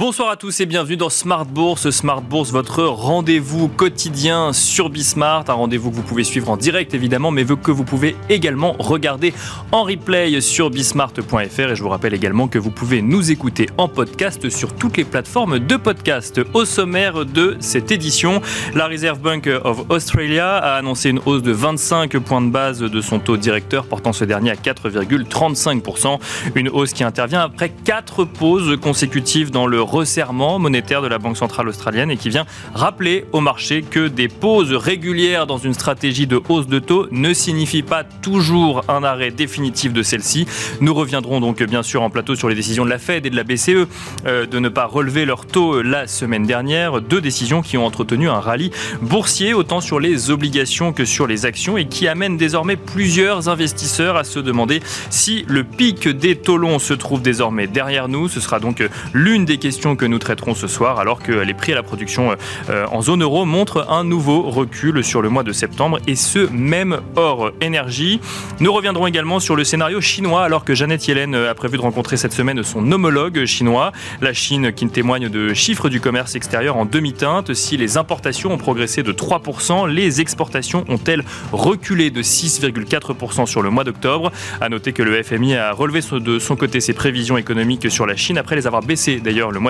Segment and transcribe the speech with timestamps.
[0.00, 1.90] Bonsoir à tous et bienvenue dans Smart Bourse.
[1.90, 5.44] Smart Bourse, votre rendez-vous quotidien sur Bismart.
[5.48, 9.34] Un rendez-vous que vous pouvez suivre en direct évidemment, mais que vous pouvez également regarder
[9.72, 11.60] en replay sur bismart.fr.
[11.60, 15.04] Et je vous rappelle également que vous pouvez nous écouter en podcast sur toutes les
[15.04, 16.40] plateformes de podcast.
[16.54, 18.40] Au sommaire de cette édition,
[18.74, 23.00] la Reserve Bank of Australia a annoncé une hausse de 25 points de base de
[23.02, 26.18] son taux directeur, portant ce dernier à 4,35%.
[26.54, 31.36] Une hausse qui intervient après quatre pauses consécutives dans le resserrement monétaire de la Banque
[31.36, 36.26] centrale australienne et qui vient rappeler au marché que des pauses régulières dans une stratégie
[36.26, 40.46] de hausse de taux ne signifient pas toujours un arrêt définitif de celle-ci.
[40.80, 43.36] Nous reviendrons donc bien sûr en plateau sur les décisions de la Fed et de
[43.36, 43.86] la BCE
[44.26, 47.00] euh, de ne pas relever leur taux la semaine dernière.
[47.00, 48.70] Deux décisions qui ont entretenu un rallye
[49.02, 54.16] boursier autant sur les obligations que sur les actions et qui amènent désormais plusieurs investisseurs
[54.16, 58.28] à se demander si le pic des taux longs se trouve désormais derrière nous.
[58.28, 61.72] Ce sera donc l'une des questions que nous traiterons ce soir, alors que les prix
[61.72, 62.36] à la production
[62.68, 66.50] euh, en zone euro montrent un nouveau recul sur le mois de septembre, et ce
[66.50, 68.20] même hors énergie.
[68.60, 72.16] Nous reviendrons également sur le scénario chinois, alors que Jeannette Yellen a prévu de rencontrer
[72.16, 73.92] cette semaine son homologue chinois.
[74.20, 77.54] La Chine qui témoigne de chiffres du commerce extérieur en demi-teinte.
[77.54, 83.70] Si les importations ont progressé de 3%, les exportations ont-elles reculé de 6,4% sur le
[83.70, 84.32] mois d'octobre?
[84.60, 88.16] À noter que le FMI a relevé de son côté ses prévisions économiques sur la
[88.16, 89.69] Chine après les avoir baissées d'ailleurs le mois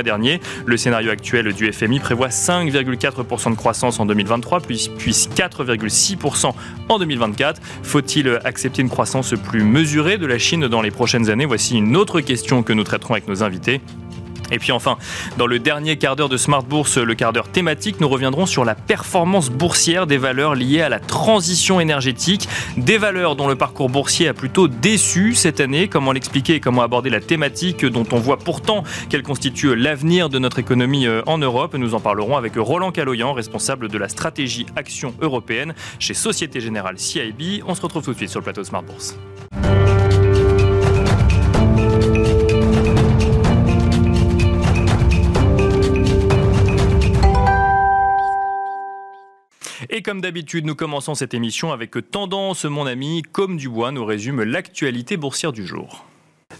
[0.66, 6.52] Le scénario actuel du FMI prévoit 5,4% de croissance en 2023, puis, puis 4,6%
[6.88, 7.60] en 2024.
[7.82, 11.46] Faut-il accepter une croissance plus mesurée de la Chine dans les prochaines années?
[11.46, 13.80] Voici une autre question que nous traiterons avec nos invités.
[14.50, 14.98] Et puis enfin,
[15.38, 18.64] dans le dernier quart d'heure de Smart Bourse, le quart d'heure thématique, nous reviendrons sur
[18.64, 23.88] la performance boursière des valeurs liées à la transition énergétique, des valeurs dont le parcours
[23.88, 25.88] boursier a plutôt déçu cette année.
[25.88, 30.38] Comment l'expliquer et comment aborder la thématique dont on voit pourtant qu'elle constitue l'avenir de
[30.38, 34.66] notre économie euh, en Europe Nous en parlerons avec Roland Caloyan, responsable de la stratégie
[34.76, 37.62] action européenne chez Société Générale CIB.
[37.66, 39.16] On se retrouve tout de suite sur le plateau Smart Bourse.
[49.92, 54.04] Et comme d'habitude, nous commençons cette émission avec Tendance, mon ami, comme du bois, nous
[54.04, 56.06] résume l'actualité boursière du jour.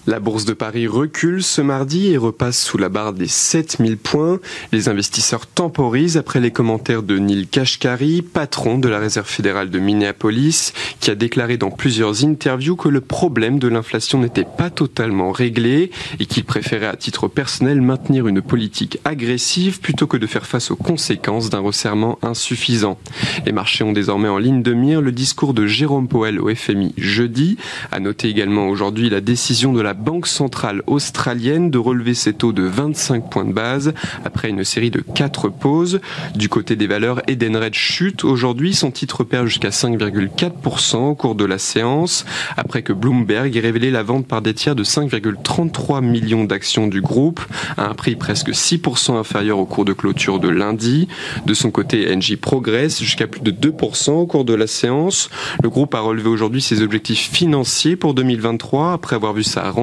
[0.07, 4.41] La bourse de Paris recule ce mardi et repasse sous la barre des 7000 points.
[4.73, 9.79] Les investisseurs temporisent après les commentaires de Neil Kashkari, patron de la Réserve fédérale de
[9.79, 15.33] Minneapolis, qui a déclaré dans plusieurs interviews que le problème de l'inflation n'était pas totalement
[15.33, 20.47] réglé et qu'il préférait à titre personnel maintenir une politique agressive plutôt que de faire
[20.47, 22.99] face aux conséquences d'un resserrement insuffisant.
[23.45, 26.95] Les marchés ont désormais en ligne de mire le discours de Jérôme Powell au FMI
[26.97, 27.59] jeudi.
[27.93, 32.53] À noter également aujourd'hui la décision de la Banque centrale australienne de relever ses taux
[32.53, 33.93] de 25 points de base
[34.25, 36.01] après une série de quatre pauses.
[36.35, 41.45] Du côté des valeurs, Edenred chute aujourd'hui, son titre perd jusqu'à 5,4% au cours de
[41.45, 42.25] la séance,
[42.57, 47.03] après que Bloomberg ait révélé la vente par des tiers de 5,33 millions d'actions du
[47.03, 47.41] groupe,
[47.77, 51.09] à un prix presque 6% inférieur au cours de clôture de lundi.
[51.45, 55.29] De son côté, Engie progresse jusqu'à plus de 2% au cours de la séance.
[55.63, 59.80] Le groupe a relevé aujourd'hui ses objectifs financiers pour 2023 après avoir vu sa rentabilité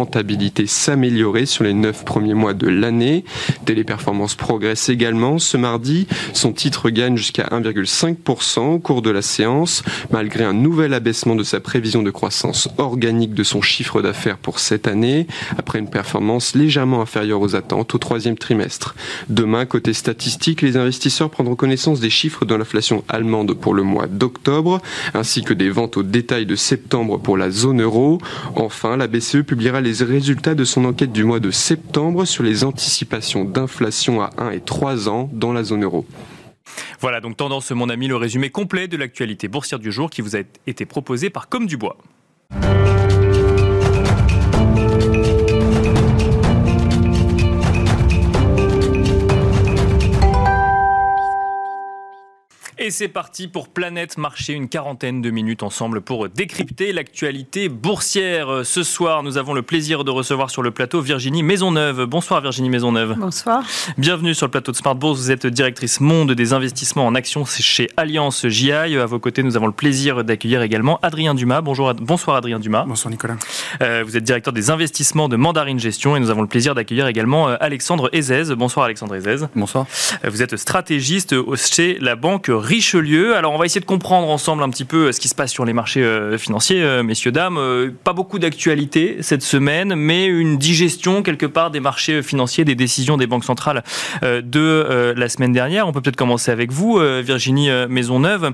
[0.67, 3.23] s'améliorer sur les neuf premiers mois de l'année.
[3.65, 5.39] Téléperformance progresse également.
[5.39, 10.93] Ce mardi, son titre gagne jusqu'à 1,5% au cours de la séance, malgré un nouvel
[10.93, 15.79] abaissement de sa prévision de croissance organique de son chiffre d'affaires pour cette année, après
[15.79, 18.95] une performance légèrement inférieure aux attentes au troisième trimestre.
[19.29, 24.07] Demain, côté statistique, les investisseurs prendront connaissance des chiffres de l'inflation allemande pour le mois
[24.07, 24.81] d'octobre,
[25.13, 28.19] ainsi que des ventes au détail de septembre pour la zone euro.
[28.55, 32.63] Enfin, la BCE publiera les résultats de son enquête du mois de septembre sur les
[32.63, 36.05] anticipations d'inflation à 1 et 3 ans dans la zone euro.
[36.99, 40.35] Voilà donc tendance mon ami, le résumé complet de l'actualité boursière du jour qui vous
[40.35, 41.77] a été proposé par Comme du
[52.87, 58.61] Et c'est parti pour Planète Marché, une quarantaine de minutes ensemble pour décrypter l'actualité boursière.
[58.63, 62.05] Ce soir, nous avons le plaisir de recevoir sur le plateau Virginie Maisonneuve.
[62.05, 63.17] Bonsoir Virginie Maisonneuve.
[63.19, 63.65] Bonsoir.
[63.97, 65.19] Bienvenue sur le plateau de Smart Bourse.
[65.19, 68.71] Vous êtes directrice monde des investissements en actions chez Alliance JI.
[68.71, 71.59] À vos côtés, nous avons le plaisir d'accueillir également Adrien Dumas.
[71.59, 72.85] Bonjour, bonsoir Adrien Dumas.
[72.87, 73.35] Bonsoir Nicolas.
[73.81, 77.07] Euh, vous êtes directeur des investissements de Mandarine Gestion et nous avons le plaisir d'accueillir
[77.07, 78.55] également euh, Alexandre Ezez.
[78.55, 79.47] Bonsoir Alexandre Ezez.
[79.57, 79.87] Bonsoir.
[80.23, 83.35] Euh, vous êtes stratégiste chez la banque Richelieu.
[83.35, 85.65] Alors on va essayer de comprendre ensemble un petit peu ce qui se passe sur
[85.65, 86.05] les marchés
[86.37, 87.59] financiers, messieurs, dames.
[88.03, 93.17] Pas beaucoup d'actualité cette semaine, mais une digestion quelque part des marchés financiers, des décisions
[93.17, 93.83] des banques centrales
[94.21, 95.87] de la semaine dernière.
[95.87, 98.51] On peut peut-être commencer avec vous, Virginie Maisonneuve.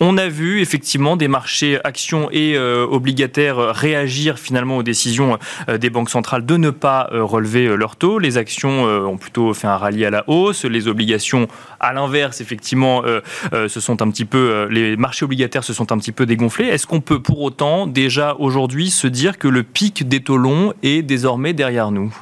[0.00, 5.38] On a vu effectivement des marchés actions et obligataires réagir finalement aux décisions
[5.74, 8.18] des banques centrales de ne pas relever leur taux.
[8.18, 11.48] Les actions ont plutôt fait un rallye à la hausse, les obligations
[11.80, 12.74] à l'inverse, effectivement,
[13.04, 13.20] euh,
[13.52, 16.26] euh, se sont un petit peu, euh, les marchés obligataires se sont un petit peu
[16.26, 16.66] dégonflés.
[16.66, 20.72] Est-ce qu'on peut pour autant déjà aujourd'hui se dire que le pic des taux longs
[20.82, 22.14] est désormais derrière nous?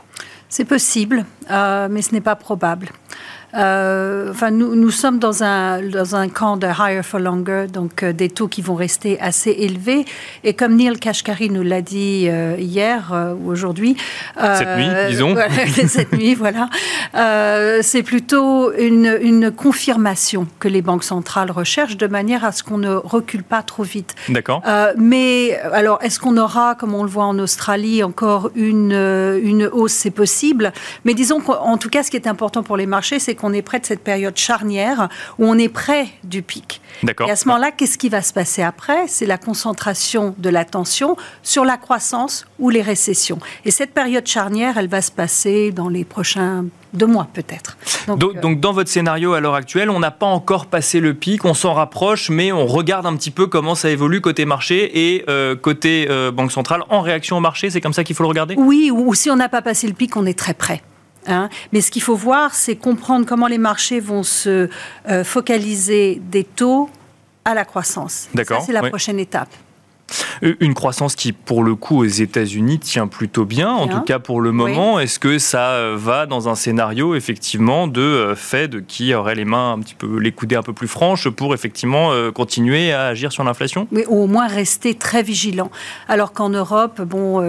[0.49, 2.91] C'est possible, mais ce n'est pas probable.
[3.55, 8.03] Euh, enfin, nous, nous, sommes dans un, dans un camp de higher for longer, donc
[8.03, 10.05] euh, des taux qui vont rester assez élevés.
[10.43, 13.97] Et comme Neil Kashkari nous l'a dit euh, hier ou aujourd'hui.
[14.37, 15.37] cette nuit, disons.
[15.89, 16.69] cette nuit, voilà.
[17.83, 22.79] c'est plutôt une, une, confirmation que les banques centrales recherchent de manière à ce qu'on
[22.79, 24.15] ne recule pas trop vite.
[24.29, 24.63] D'accord.
[24.97, 29.93] mais alors, est-ce qu'on aura, comme on le voit en Australie, encore une, une hausse?
[29.93, 30.73] C'est possible.
[31.05, 33.63] Mais disons qu'en tout cas, ce qui est important pour les marchés, c'est on est
[33.63, 35.09] près de cette période charnière
[35.39, 36.81] où on est près du pic.
[37.27, 39.07] Et à ce moment-là, qu'est-ce qui va se passer après?
[39.09, 43.39] C'est la concentration de l'attention sur la croissance ou les récessions.
[43.65, 47.77] Et cette période charnière, elle va se passer dans les prochains deux mois peut-être.
[48.07, 51.45] Donc, donc, dans votre scénario à l'heure actuelle, on n'a pas encore passé le pic,
[51.45, 55.25] on s'en rapproche, mais on regarde un petit peu comment ça évolue côté marché et
[55.29, 57.71] euh, côté euh, Banque centrale en réaction au marché.
[57.71, 58.55] C'est comme ça qu'il faut le regarder?
[58.59, 60.83] Oui, ou si on n'a pas passé le pic, on est très près.
[61.27, 61.49] Hein.
[61.73, 64.69] Mais ce qu'il faut voir, c'est comprendre comment les marchés vont se
[65.09, 66.91] euh, focaliser des taux
[67.45, 68.29] à la croissance.
[68.35, 68.63] D'accord.
[68.65, 69.51] C'est la prochaine étape.
[70.43, 74.43] Une croissance qui, pour le coup, aux États-Unis tient plutôt bien, en tout cas pour
[74.43, 75.01] le moment.
[75.01, 79.47] Est-ce que ça euh, va dans un scénario effectivement de euh, Fed qui aurait les
[79.47, 83.33] mains un petit peu, les coudées un peu plus franches pour effectivement continuer à agir
[83.33, 83.89] sur l'inflation?
[83.91, 85.71] Oui, ou au moins rester très vigilant.
[86.09, 87.41] Alors qu'en Europe, bon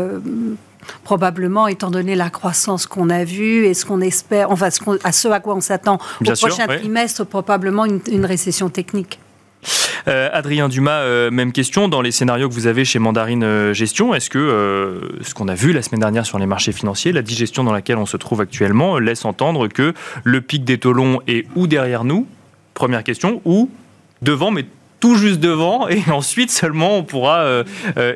[1.03, 5.11] probablement, étant donné la croissance qu'on a vue et ce qu'on espère, enfin, ce à
[5.11, 9.19] ce à quoi on s'attend au prochain trimestre, probablement une, récession technique.
[10.07, 11.87] Euh, Adrien Dumas, euh, même question.
[11.87, 15.55] Dans les scénarios que vous avez chez Mandarine euh, Gestion, est-ce que ce qu'on a
[15.55, 18.41] vu la semaine dernière sur les marchés financiers, la digestion dans laquelle on se trouve
[18.41, 19.93] actuellement, laisse entendre que
[20.23, 22.27] le pic des taux longs est ou derrière nous,
[22.73, 23.69] première question, ou
[24.21, 24.65] devant, mais
[24.99, 27.63] tout juste devant, et ensuite seulement on pourra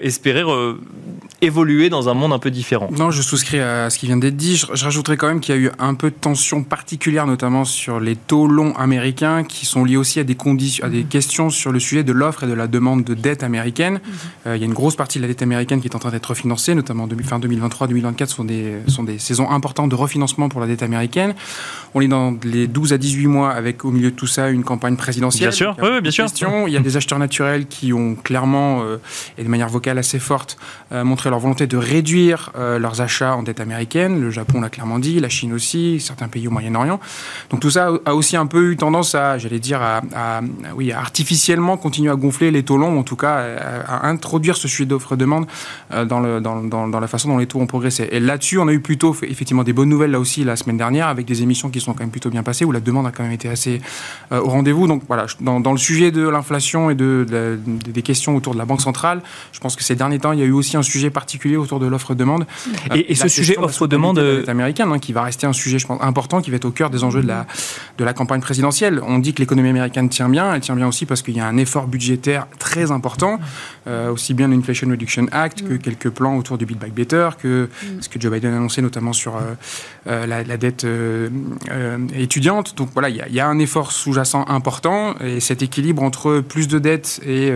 [0.02, 0.44] espérer
[1.42, 2.90] évoluer dans un monde un peu différent.
[2.92, 4.58] Non, je souscris à ce qui vient d'être dit.
[4.58, 8.00] Je, rajouterais quand même qu'il y a eu un peu de tension particulière, notamment sur
[8.00, 11.10] les taux longs américains, qui sont liés aussi à des, conditions, à des mhm.
[11.10, 13.94] questions sur le sujet de l'offre et de la demande de dette américaine.
[13.94, 14.12] Mhm.
[14.48, 16.12] Euh, il y a une grosse partie de la dette américaine qui est en train
[16.12, 20.68] d'être refinancée, notamment fin 2023-2024 sont des, sont des saisons importantes de refinancement pour la
[20.68, 21.36] dette américaine.
[21.94, 24.64] On est dans les 12 à 18 mois avec au milieu de tout ça une
[24.64, 25.50] campagne présidentielle.
[25.50, 26.28] Bien sûr, oui, bien sûr.
[26.68, 28.98] Il y a des acheteurs naturels qui ont clairement, euh,
[29.38, 30.58] et de manière vocale assez forte,
[30.92, 34.22] euh, montré leur volonté de réduire euh, leurs achats en dette américaine.
[34.22, 37.00] Le Japon l'a clairement dit, la Chine aussi, certains pays au Moyen-Orient.
[37.50, 40.42] Donc tout ça a aussi un peu eu tendance à, j'allais dire, à,
[40.76, 43.38] oui, artificiellement continuer à gonfler les taux longs, en tout cas
[43.88, 45.46] à, introduire ce sujet d'offre-demande
[45.94, 48.08] euh, dans, la façon dont les taux ont progressé.
[48.12, 51.08] Et là-dessus, on a eu plutôt effectivement des bonnes nouvelles là aussi la semaine dernière,
[51.08, 53.24] avec des émissions qui sont quand même plutôt bien passées, où la demande a quand
[53.24, 53.82] même été assez
[54.32, 54.88] euh, au rendez-vous.
[54.88, 57.26] Donc voilà, dans, dans, le sujet de l'inflation et de,
[57.66, 59.22] des questions autour de la Banque centrale,
[59.52, 61.80] je pense que ces derniers temps, il y a eu aussi un sujet particulier autour
[61.80, 62.46] de l'offre-demande.
[62.94, 66.42] Et, ce sujet offre-demande euh, américaine, hein, qui va rester un sujet, je pense, important,
[66.42, 67.48] qui va être au cœur des enjeux de la,
[67.98, 69.02] de la campagne présidentielle.
[69.04, 71.48] On dit que l'économie américaine tient bien, elle tient bien aussi parce qu'il y a
[71.48, 73.40] un effort budgétaire très important,
[73.88, 75.80] euh, aussi bien l'Inflation Reduction Act que mm.
[75.80, 78.02] quelques plans autour du Build Back Better, que mm.
[78.02, 80.86] ce que Joe Biden a annoncé notamment sur euh, la, dette
[82.16, 82.78] étudiante.
[82.78, 86.68] Donc voilà, il y, y, a un effort sous-jacent important et cet équilibre entre plus
[86.68, 87.52] de dettes et,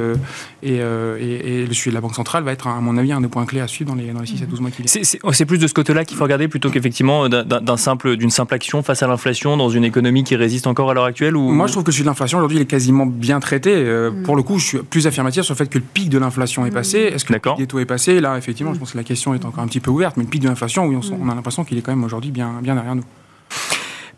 [0.64, 3.28] et, et, le sujet de la Banque centrale va être, à mon avis, un des
[3.28, 5.04] points à suivre dans les, dans les 6 à 12 mois qui viennent.
[5.32, 9.04] C'est plus de ce côté-là qu'il faut regarder plutôt qu'effectivement d'une simple, simple action face
[9.04, 11.52] à l'inflation dans une économie qui résiste encore à l'heure actuelle ou...
[11.52, 13.74] Moi, je trouve que sujet de l'inflation aujourd'hui il est quasiment bien traité.
[13.74, 14.24] Euh, mm.
[14.24, 16.66] Pour le coup, je suis plus affirmatif sur le fait que le pic de l'inflation
[16.66, 17.00] est passé.
[17.00, 18.20] Est-ce que le pic des taux est passé?
[18.20, 20.18] Là, effectivement, je pense que la question est encore un petit peu ouverte.
[20.18, 22.32] Mais le pic de l'inflation, oui, on, on a l'impression qu'il est quand même aujourd'hui
[22.32, 23.04] bien, bien derrière nous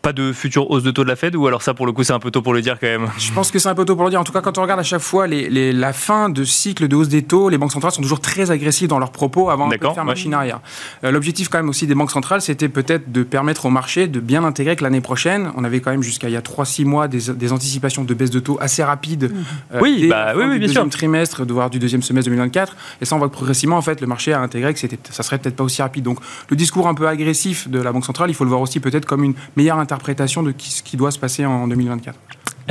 [0.03, 2.03] pas de future hausse de taux de la Fed ou alors ça pour le coup
[2.03, 3.07] c'est un peu tôt pour le dire quand même?
[3.17, 4.19] Je pense que c'est un peu tôt pour le dire.
[4.19, 6.95] En tout cas, quand on regarde à chaque fois les, la fin de cycle de
[6.95, 9.77] hausse des taux, les banques centrales sont toujours très agressives dans leurs propos avant de
[9.77, 10.59] faire machine arrière.
[11.05, 14.19] Euh, l'objectif quand même aussi des banques centrales, c'était peut-être de permettre au marché de
[14.19, 17.07] bien intégrer que l'année prochaine, on avait quand même jusqu'à il y a 3-6 mois
[17.07, 19.31] des, anticipations de baisse de taux assez rapides.
[19.73, 22.75] Euh, oui, bah, oui, oui, bien deuxième trimestre, voire du deuxième semestre 2024.
[22.99, 25.37] Et ça, on voit que progressivement, en fait, le marché a intégré que ça serait
[25.37, 26.03] peut-être pas aussi rapide.
[26.03, 26.19] Donc,
[26.49, 29.05] le discours un peu agressif de la banque centrale, il faut le voir aussi peut-être
[29.05, 32.17] comme une meilleure interprétation de ce qui doit se passer en 2024.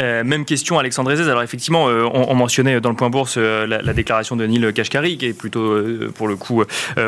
[0.00, 1.28] Euh, même question, Alexandre Ezez.
[1.28, 5.18] Alors effectivement, euh, on, mentionnait dans le point bourse euh, la, déclaration de Neil Kashkari,
[5.18, 5.76] qui est plutôt
[6.14, 6.62] pour le coup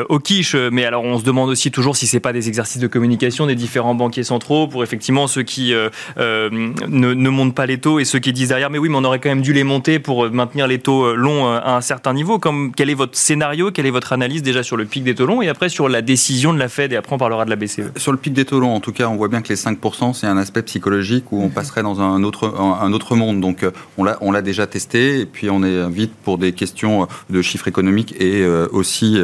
[0.09, 0.55] au quiche.
[0.55, 3.55] Mais alors on se demande aussi toujours si c'est pas des exercices de communication des
[3.55, 5.73] différents banquiers centraux pour effectivement ceux qui
[6.17, 9.19] ne, montent pas les taux et ceux qui disent derrière, mais oui, mais on aurait
[9.19, 12.39] quand même dû les monter pour maintenir les taux longs à un certain niveau.
[12.39, 15.25] Comme, quel est votre scénario, quelle est votre analyse déjà sur le pic des taux
[15.25, 17.55] longs et après sur la décision de la Fed et après on parlera de la
[17.55, 19.55] BCE Sur le pic des taux longs, en tout cas, on voit bien que les
[19.55, 23.41] 5%, c'est un aspect psychologique où on passerait dans un autre un autre monde.
[23.41, 27.05] Donc euh, on l'a, déjà testé et puis on est vite pour des questions euh,
[27.29, 29.17] de chiffres économiques et euh, aussi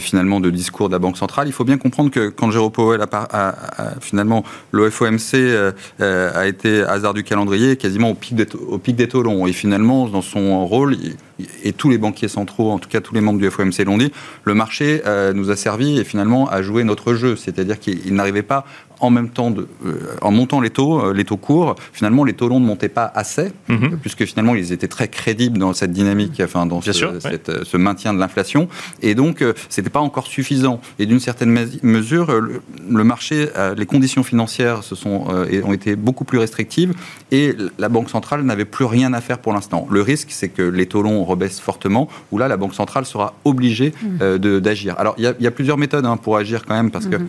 [0.00, 1.48] finalement de discours de la Banque centrale.
[1.48, 5.34] Il faut bien comprendre que quand Jérôme Powell a, a, finalement le FOMC
[6.00, 10.22] a été hasard du calendrier quasiment au pic des, au taux longs et finalement dans
[10.22, 10.96] son rôle
[11.62, 14.12] et tous les banquiers centraux, en tout cas tous les membres du FOMC l'ont dit,
[14.44, 15.02] le marché
[15.34, 18.64] nous a servi et finalement à jouer notre jeu, c'est-à-dire qu'il n'arrivait pas
[19.00, 22.32] en même temps, de, euh, en montant les taux, euh, les taux courts, finalement, les
[22.32, 23.98] taux longs ne montaient pas assez, mhm.
[24.00, 28.14] puisque finalement, ils étaient très crédibles dans cette dynamique, enfin, dans ce, euh, ce, maintien
[28.14, 28.68] de l'inflation.
[29.02, 30.80] Et donc, ce n'était pas encore suffisant.
[30.98, 31.50] Et d'une certaine
[31.82, 36.94] mesure, le, marché, les conditions financières se sont, ont été beaucoup plus restrictives
[37.30, 39.86] et la Banque centrale n'avait plus rien à faire pour l'instant.
[39.90, 43.34] Le risque, c'est que les taux longs rebaissent fortement, où là, la Banque centrale sera
[43.44, 44.38] obligée mhm.
[44.60, 44.94] d'agir.
[44.98, 47.28] Alors, il y, a plusieurs méthodes hein, pour agir quand même, parce que mhm.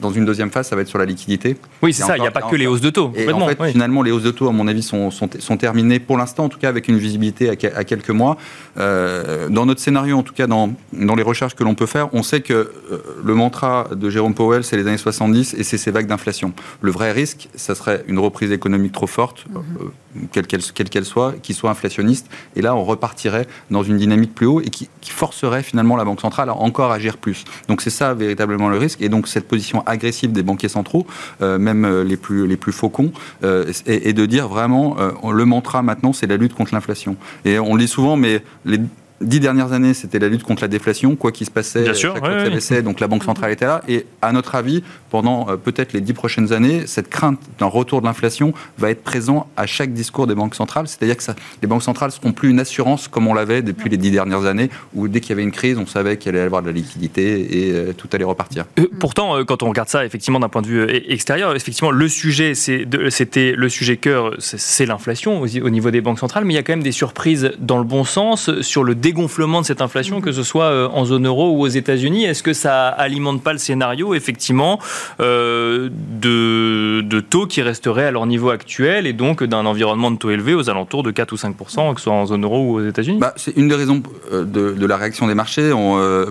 [0.00, 1.56] dans une deuxième phase, ça va être sur la liquidité.
[1.82, 3.12] Oui, c'est ça, il n'y a pas que les hausses de taux.
[3.14, 5.98] Et en fait, finalement, les hausses de taux, à mon avis, sont, sont, sont, terminées
[5.98, 8.36] pour l'instant, en tout cas avec une visibilité à, quelques mois.
[8.78, 12.08] Euh, dans notre scénario, en tout cas dans, dans les recherches que l'on peut faire,
[12.12, 15.78] on sait que euh, le mantra de Jérôme Powell, c'est les années 70 et c'est
[15.78, 16.52] ces vagues d'inflation.
[16.80, 19.62] Le vrai risque, ça serait une reprise économique trop forte, mhm.
[19.80, 22.28] euh, quelle qu'elle soit, qui soit inflationniste.
[22.54, 26.04] Et là, on repartirait dans une dynamique plus haut et qui, qui forcerait finalement la
[26.04, 27.44] Banque centrale à encore agir plus.
[27.68, 29.00] Donc c'est ça véritablement le risque.
[29.02, 31.06] Et donc cette position agressive des banquiers centraux,
[31.42, 33.12] euh, même euh, les plus, les plus faucons,
[33.44, 34.96] euh, et, de dire vraiment,
[35.30, 37.16] le mantra maintenant, c'est la lutte contre l'inflation.
[37.44, 38.78] Et on le dit souvent, mais les
[39.20, 42.14] dix dernières années, c'était la lutte contre la déflation, quoi qu'il se passait, Bien sûr,
[42.14, 43.82] chaque donc la Banque centrale était là.
[43.88, 48.00] Et à notre avis, pendant euh, peut-être les dix prochaines années, cette crainte d'un retour
[48.00, 50.88] de l'inflation va être présent à chaque discours des banques centrales.
[50.88, 53.88] C'est-à-dire que ça, les banques centrales ne seront plus une assurance comme on l'avait depuis
[53.88, 56.40] les dix dernières années, où dès qu'il y avait une crise, on savait qu'il allait
[56.40, 58.64] y avoir de la liquidité et euh, tout allait repartir.
[58.78, 62.54] Euh, pourtant, quand on regarde ça, effectivement, d'un point de vue extérieur, effectivement, le sujet,
[62.54, 66.62] c'était le sujet cœur, c'est l'inflation au niveau des banques centrales, mais il y a
[66.62, 70.32] quand même des surprises dans le bon sens sur le dégonflement de cette inflation, que
[70.32, 73.60] ce soit euh, en zone euro ou aux États-Unis Est-ce que ça alimente pas le
[73.60, 74.80] scénario, effectivement,
[75.20, 80.30] euh, de, taux qui resteraient à leur niveau actuel et donc d'un environnement de taux
[80.30, 82.84] élevé aux alentours de 4 ou 5% que ce soit en zone euro ou aux
[82.84, 83.18] États-Unis?
[83.20, 85.70] Bah, C'est une des raisons euh, de, la réaction des marchés.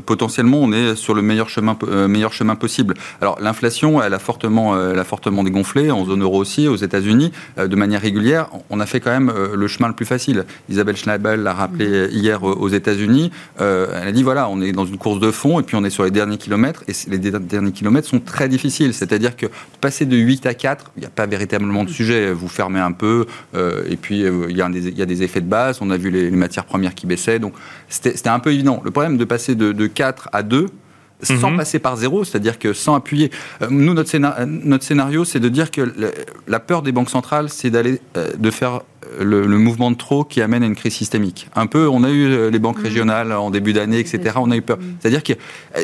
[0.05, 1.77] potentiellement, on est sur le meilleur chemin,
[2.07, 2.93] meilleur chemin possible.
[3.21, 7.31] Alors, l'inflation, elle a fortement, elle a fortement dégonflé, en zone euro aussi, aux États-Unis,
[7.57, 8.47] de manière régulière.
[8.69, 10.45] On a fait quand même le chemin le plus facile.
[10.69, 13.31] Isabelle Schneibel l'a rappelé hier aux États-Unis,
[13.61, 15.83] euh, elle a dit voilà, on est dans une course de fond et puis on
[15.83, 18.93] est sur les derniers kilomètres et les derniers kilomètres sont très difficiles.
[18.93, 19.45] C'est-à-dire que
[19.81, 22.31] passer de 8 à 4, il n'y a pas véritablement de sujet.
[22.31, 25.77] Vous fermez un peu euh, et puis euh, il y, a des effets de base.
[25.81, 27.53] On a vu les, matières premières qui baissaient, donc
[27.87, 28.81] c'était un peu évident.
[28.83, 30.67] Le problème de passer de, 4 à 2,
[31.21, 31.57] sans mhm.
[31.57, 33.31] passer par zéro, c'est-à-dire que sans appuyer.
[33.69, 34.09] nous, notre,
[34.83, 35.93] scénario, c'est de dire que
[36.47, 38.01] la peur des banques centrales, c'est d'aller,
[38.37, 38.81] de faire
[39.19, 41.47] le, mouvement de trop qui amène à une crise systémique.
[41.55, 42.83] Un peu, on a eu euh, les banques mm.
[42.83, 44.35] régionales en début d'année, etc.
[44.37, 44.77] On a eu peur.
[44.77, 44.95] Mm.
[44.99, 45.33] C'est-à-dire que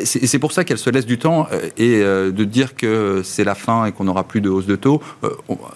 [0.04, 3.44] c'est pour ça qu'elles se laissent du temps euh, et euh, de dire que c'est
[3.44, 5.02] la fin et qu'on n'aura plus de hausse de taux.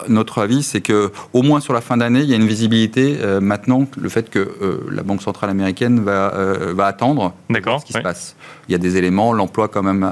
[0.08, 3.16] Notre avis, c'est que au moins sur la fin d'année, il y a une visibilité
[3.40, 3.86] maintenant.
[4.00, 4.56] Le fait que
[4.90, 6.32] la Banque centrale américaine va,
[6.72, 8.36] va attendre ce qui se passe.
[8.68, 10.10] Il y a des éléments, l'emploi quand même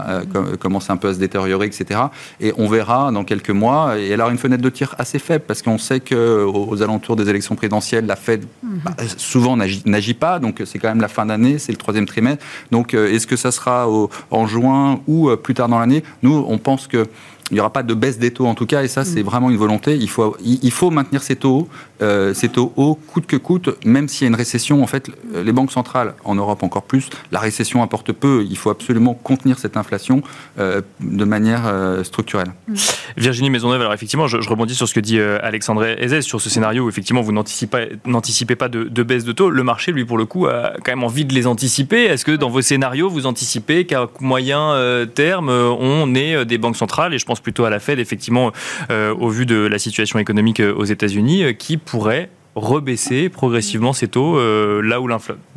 [0.60, 2.00] commence un peu à se détériorer, etc.
[2.40, 3.98] Et on verra dans quelques mois.
[3.98, 7.16] Et elle aura une fenêtre de tir assez faible parce qu'on sait que aux alentours
[7.16, 11.26] des élections présidentielles, la Fed bah, souvent n'agit pas, donc c'est quand même la fin
[11.26, 12.44] d'année, c'est le troisième trimestre.
[12.70, 13.88] Donc euh, est-ce que ça sera
[14.30, 16.02] en juin ou euh, plus tard dans l'année?
[16.22, 17.06] Nous, on pense que
[17.50, 19.26] il n'y aura pas de baisse des taux en tout cas, et ça c'est mm.
[19.26, 19.96] vraiment une volonté.
[19.96, 21.68] Il faut, il faut maintenir ces taux,
[22.02, 24.82] euh, ces taux hauts, coûte que coûte, même s'il y a une récession.
[24.82, 28.44] En fait, les banques centrales, en Europe encore plus, la récession apporte peu.
[28.48, 30.22] Il faut absolument contenir cette inflation
[30.58, 32.52] euh, de manière euh, structurelle.
[32.68, 32.74] Mm.
[33.16, 36.84] Virginie Maisonneuve, alors effectivement, je, rebondis sur ce que dit Alexandre Ezès, sur ce scénario
[36.84, 39.50] où effectivement vous n'anticipez pas de, de, baisse de taux.
[39.50, 42.04] Le marché, lui, pour le coup, a quand même envie de les anticiper.
[42.04, 44.74] Est-ce que dans vos scénarios, vous anticipez qu'à moyen
[45.14, 48.52] terme, on ait des banques centrales, et je pense plutôt à la Fed, effectivement,
[48.90, 53.92] euh, au vu de la situation économique euh, aux États-Unis, euh, qui pourrait rebaisser progressivement
[53.92, 54.38] ces taux
[54.80, 55.08] là où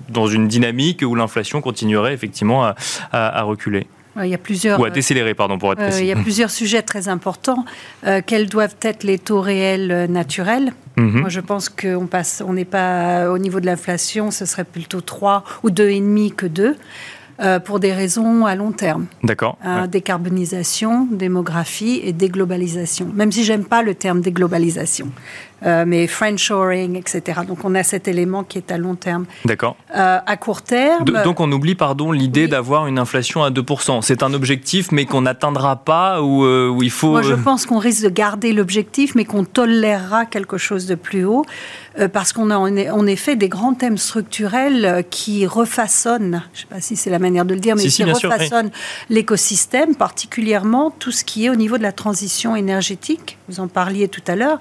[0.09, 2.71] dans une dynamique où l'inflation continuerait effectivement
[3.11, 3.85] à, reculer.
[4.23, 4.79] Il y a plusieurs.
[4.79, 6.01] Ou à décélérer, pardon, pour être précis.
[6.01, 7.65] il y a plusieurs sujets très importants.
[8.25, 10.73] quels doivent être les taux réels naturels?
[10.97, 11.19] Mhm.
[11.19, 15.01] Moi, je pense qu'on passe, on n'est pas au niveau de l'inflation, ce serait plutôt
[15.01, 16.75] 3 ou 2,5 que 2.
[17.39, 19.05] Euh, pour des raisons à long terme.
[19.21, 19.59] D'accord.
[19.63, 23.11] Euh, décarbonisation, démographie et déglobalisation.
[23.13, 25.11] Même si j'aime pas le terme déglobalisation.
[25.65, 27.41] Euh, mais friendshoring, etc.
[27.47, 29.25] Donc on a cet élément qui est à long terme.
[29.43, 29.75] D'accord.
[29.95, 31.03] Euh, à court terme.
[31.03, 34.03] donc on oublie, pardon, l'idée d'avoir une inflation à 2%.
[34.03, 37.09] C'est un objectif, mais qu'on n'atteindra pas ou euh, où il faut.
[37.09, 41.25] Moi, je pense qu'on risque de garder l'objectif, mais qu'on tolérera quelque chose de plus
[41.25, 41.43] haut,
[42.13, 46.81] parce qu'on a en effet des grands thèmes structurels qui refaçonnent, je ne sais pas
[46.81, 48.69] si c'est la manière de le dire, mais qui refaçonnent
[49.09, 53.39] l'écosystème, particulièrement tout ce qui est au niveau de la transition énergétique.
[53.49, 54.59] Vous en parliez tout à l'heure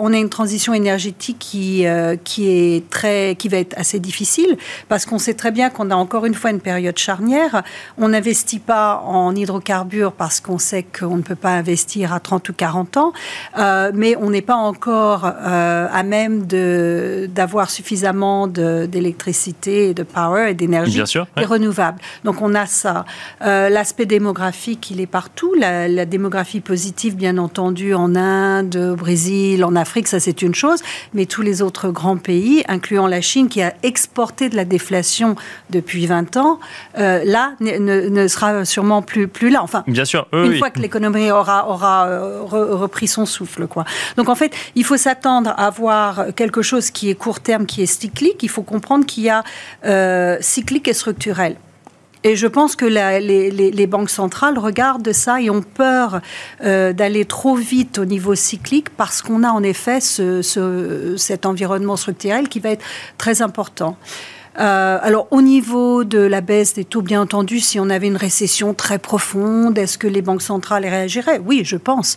[0.00, 4.56] on a une transition énergétique qui, euh, qui, est très, qui va être assez difficile
[4.88, 7.62] parce qu'on sait très bien qu'on a encore une fois une période charnière.
[7.96, 12.48] On n'investit pas en hydrocarbures parce qu'on sait qu'on ne peut pas investir à 30
[12.48, 13.12] ou 40 ans,
[13.58, 20.54] euh, mais on n'est pas encore euh, à même d'avoir suffisamment d'électricité, de, power et
[20.54, 21.02] d'énergie
[21.36, 21.98] renouvelable.
[22.24, 23.04] Donc on a ça.
[23.40, 25.54] L'aspect démographique, il est partout.
[25.54, 30.42] La, la démographie positive, bien entendu, en Inde, au Brésil, en Afrique Afrique, ça c'est
[30.42, 30.80] une chose,
[31.14, 35.34] mais tous les autres grands pays, incluant la Chine qui a exporté de la déflation
[35.70, 36.60] depuis 20 ans,
[36.98, 39.62] euh, là ne, sera sûrement plus, plus là.
[39.62, 43.66] Enfin, Bien sûr, une fois que l'économie aura, aura euh, repris son souffle.
[43.66, 43.86] Quoi.
[44.18, 47.82] Donc en fait, il faut s'attendre à avoir quelque chose qui est court terme, qui
[47.82, 48.42] est cyclique.
[48.42, 49.42] Il faut comprendre qu'il y a
[49.86, 51.56] euh, cyclique et structurel.
[52.24, 56.20] Et je pense que les, banques centrales regardent ça et ont peur
[56.64, 62.48] euh, d'aller trop vite au niveau cyclique parce qu'on a en effet cet environnement structurel
[62.48, 62.84] qui va être
[63.18, 63.96] très important.
[64.58, 68.16] Euh, alors, au niveau de la baisse des taux, bien entendu, si on avait une
[68.16, 71.40] récession très profonde, est-ce que les banques centrales réagiraient?
[71.44, 72.16] Oui, je pense.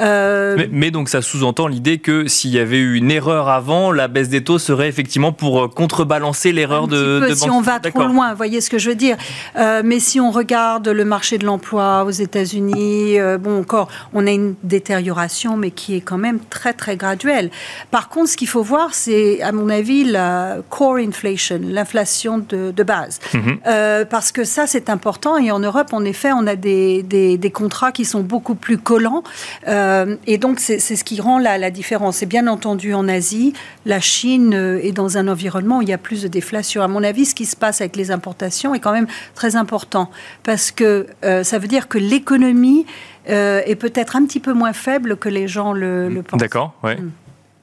[0.00, 4.08] Euh, mais, donc, ça sous-entend l'idée que s'il y avait eu une erreur avant, la
[4.08, 8.04] baisse des taux serait effectivement pour euh, contrebalancer l'erreur de, de Si on va trop
[8.04, 9.16] loin, vous voyez ce que je veux dire.
[9.56, 14.54] mais si on regarde le marché de l'emploi aux États-Unis, bon, encore, on a une
[14.62, 17.50] détérioration, mais qui est quand même très, très graduelle.
[17.90, 22.82] Par contre, ce qu'il faut voir, c'est, à mon avis, la core inflation, l'inflation de,
[22.82, 23.20] base.
[23.34, 23.58] Mhm.
[23.66, 25.36] Euh, parce que ça, c'est important.
[25.36, 29.22] Et en Europe, en effet, on a des, des, contrats qui sont beaucoup plus collants.
[29.66, 32.22] Euh, et donc, c'est ce qui rend la, la différence.
[32.22, 33.52] Et bien entendu, en Asie,
[33.86, 36.82] la Chine euh, est dans un environnement où il y a plus de déflation.
[36.82, 40.10] À mon avis, ce qui se passe avec les importations est quand même très important.
[40.42, 42.86] Parce que ça veut dire que l'économie
[43.26, 46.40] est peut-être un petit peu moins faible que les gens le, le pensent.
[46.40, 46.96] D'accord, ouais.
[46.96, 47.10] Hmm.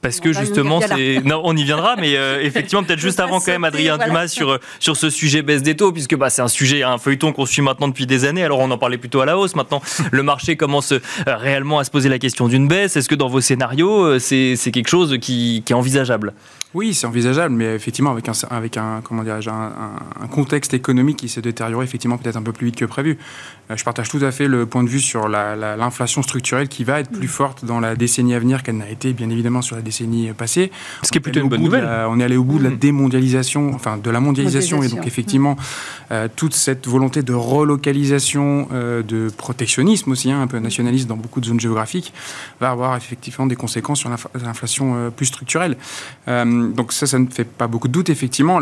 [0.05, 1.21] Parce que justement, c'est.
[1.25, 4.51] Non, on y viendra, mais euh, effectivement, peut-être juste avant, quand même, Adrien Dumas, sur,
[4.51, 7.47] euh, sur ce sujet baisse des taux, puisque bah, c'est un sujet, un feuilleton qu'on
[7.47, 8.43] suit maintenant depuis des années.
[8.43, 9.55] Alors, on en parlait plutôt à la hausse.
[9.55, 12.95] Maintenant, le marché commence euh, réellement à se poser la question d'une baisse.
[12.95, 16.33] Est-ce que dans vos scénarios, c'est quelque chose qui, qui est envisageable?
[16.75, 19.71] Oui, c'est envisageable, mais effectivement, avec un, avec un, comment un,
[20.21, 23.17] un, contexte économique qui s'est détérioré effectivement peut-être un peu plus vite que prévu.
[23.71, 26.99] Euh, je partage tout à fait le point de vue sur l'inflation structurelle qui va
[26.99, 29.81] être plus forte dans la décennie à venir qu'elle n'a été, bien évidemment, sur la
[29.81, 30.69] décennie passée.
[31.01, 31.87] Ce qui est plutôt une bonne nouvelle.
[32.09, 32.77] on est allé au bout de la mm.
[32.77, 35.55] démondialisation, enfin de la mondialisation, et donc effectivement,
[36.11, 41.15] euh, toute cette volonté de relocalisation, euh, de protectionnisme aussi, hein, un peu nationaliste dans
[41.15, 42.13] beaucoup de zones géographiques,
[42.59, 45.77] va avoir effectivement des conséquences sur l'inflation plus structurelle
[46.73, 48.09] donc ça, ça ne fait pas beaucoup de doute.
[48.09, 48.59] Effectivement,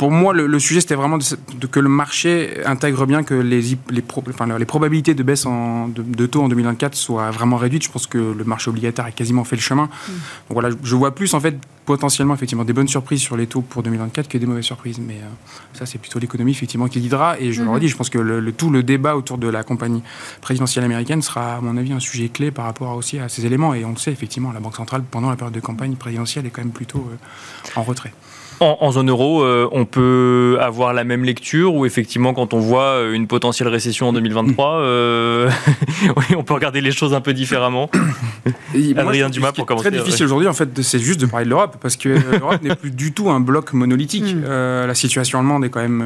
[0.00, 3.76] pour moi, le, sujet, c'était vraiment de, que le marché intègre bien que les, les,
[3.90, 7.84] les probabilités de baisse de, taux en 2024 soient vraiment réduites.
[7.84, 9.84] Je pense que le marché obligataire a quasiment fait le chemin.
[9.84, 10.08] Mm.
[10.08, 13.60] Donc voilà, je vois plus, en fait, potentiellement, effectivement, des bonnes surprises sur les taux
[13.60, 14.98] pour 2024 que des mauvaises surprises.
[14.98, 15.26] Mais euh,
[15.74, 17.38] ça, c'est plutôt l'économie, effectivement, qui guidera.
[17.38, 17.64] Et je mm-hmm.
[17.66, 20.00] le redis, je pense que le, tout le débat autour de la campagne
[20.40, 23.74] présidentielle américaine sera, à mon avis, un sujet clé par rapport aussi à ces éléments.
[23.74, 26.50] Et on le sait, effectivement, la Banque centrale, pendant la période de campagne présidentielle, est
[26.50, 28.14] quand même plutôt euh, en retrait.
[28.62, 32.82] En, zone euro, euh, on peut avoir la même lecture ou effectivement, quand on voit
[32.82, 35.50] euh, une potentielle récession en 2023, euh,
[36.16, 37.90] oui, on peut regarder les choses un peu différemment.
[38.98, 39.88] Adrien Dumas pour commencer.
[39.88, 42.74] Très difficile aujourd'hui, en fait, c'est juste de parler de l'Europe parce que l'Europe n'est
[42.74, 44.34] plus du tout un bloc monolithique.
[44.34, 44.42] Mm.
[44.42, 46.04] la situation allemande est quand même,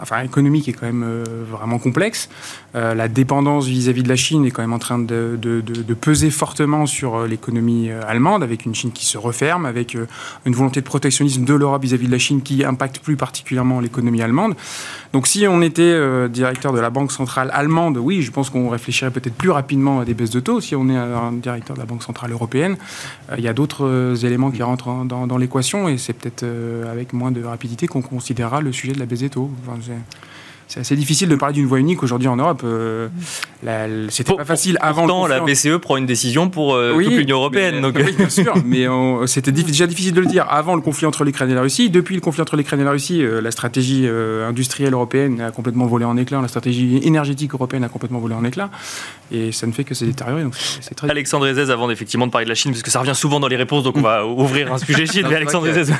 [0.00, 2.28] enfin, économique est quand même vraiment complexe.
[2.74, 6.86] la dépendance vis-à-vis de la Chine est quand même en train de, de peser fortement
[6.86, 9.96] sur l'économie allemande, avec une Chine qui se referme, avec
[10.46, 14.22] une volonté de protectionnisme de l'Europe vis-à-vis de la Chine qui impacte plus particulièrement l'économie
[14.22, 14.54] allemande.
[15.12, 18.68] Donc si on était euh, directeur de la Banque centrale allemande, oui, je pense qu'on
[18.68, 20.60] réfléchirait peut-être plus rapidement à des baisses de taux.
[20.60, 22.76] Si on est directeur de la Banque centrale européenne,
[23.30, 26.44] euh, il y a d'autres euh, éléments qui rentrent dans, l'équation et c'est peut-être
[26.90, 29.50] avec moins de rapidité qu'on considérera le sujet de la baisse des taux.
[30.66, 32.64] c'est assez difficile de parler d'une voie unique aujourd'hui en Europe.
[34.10, 37.80] C'était pas facile avant Pourtant, la BCE prend une décision pour euh, toute l'Union européenne.
[37.80, 37.94] donc...
[37.96, 38.86] Oui, bien sûr, mais
[39.26, 41.90] c'était déjà difficile de le dire avant le conflit entre l'Ukraine et la Russie.
[41.90, 45.50] Depuis le conflit entre l'Ukraine et la Russie, euh, la stratégie euh, industrielle européenne a
[45.50, 48.70] complètement volé en éclats, la stratégie énergétique européenne a complètement volé en éclats,
[49.32, 50.42] et ça ne fait que se détériorer.
[50.42, 50.54] Donc
[50.96, 51.10] très...
[51.10, 53.48] Alexandre Ezez, avant effectivement de parler de la Chine, parce que ça revient souvent dans
[53.48, 55.26] les réponses, donc on va ouvrir un sujet Chine.
[55.28, 55.92] mais Alexandre Ezez.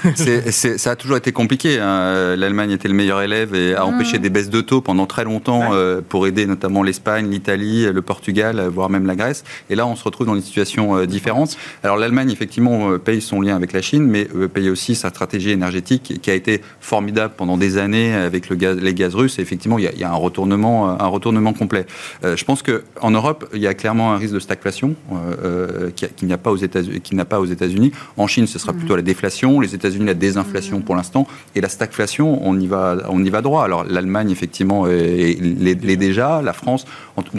[0.78, 1.78] ça a toujours été compliqué.
[1.80, 2.36] Hein.
[2.36, 5.72] L'Allemagne était le meilleur élève et a empêché des baisses de taux pendant très longtemps
[5.72, 9.44] euh, pour aider notamment l'Espagne, l'Italie, le Portugal, voire même la Grèce.
[9.70, 11.56] Et là, on se retrouve dans une situation différente.
[11.82, 16.20] Alors l'Allemagne, effectivement, paye son lien avec la Chine, mais paye aussi sa stratégie énergétique
[16.20, 19.38] qui a été formidable pendant des années avec le gaz, les gaz russes.
[19.38, 21.86] Et effectivement, il y, a, un retournement, un retournement complet.
[22.24, 26.06] Euh, je pense qu'en Europe, il y a clairement un risque de stagflation euh, qui,
[26.08, 27.00] qui n'y a pas aux États-Unis.
[27.00, 27.92] Qui n'a pas aux États-Unis.
[28.16, 29.60] En Chine, ce sera plutôt la déflation.
[29.60, 31.26] Les États-Unis, la désinflation pour l'instant.
[31.54, 33.64] Et la stagflation, on y va, on y va droit.
[33.64, 36.42] Alors l'Allemagne, effectivement, l'est déjà.
[36.42, 36.86] La France.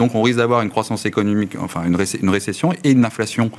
[0.00, 1.94] Donc on risque d'avoir une croissance économique, enfin une,
[2.30, 3.50] récession et une inflation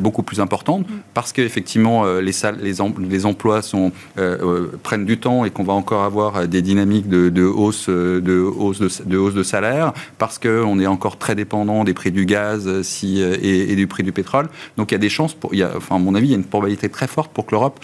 [0.00, 0.94] beaucoup plus importante, mm.
[1.14, 2.74] parce qu'effectivement, euh, les, les,
[3.08, 7.28] les, emplois sont, euh, prennent du temps et qu'on va encore avoir des dynamiques de,
[7.28, 11.94] de hausse, de, hausse de, hausse de salaire, parce qu'on est encore très dépendant des
[11.94, 14.48] prix du gaz si, et, du prix du pétrole.
[14.76, 16.30] Donc il y a des chances, pour, il y a, enfin, à mon avis, il
[16.30, 17.80] y a une probabilité très forte pour que l'Europe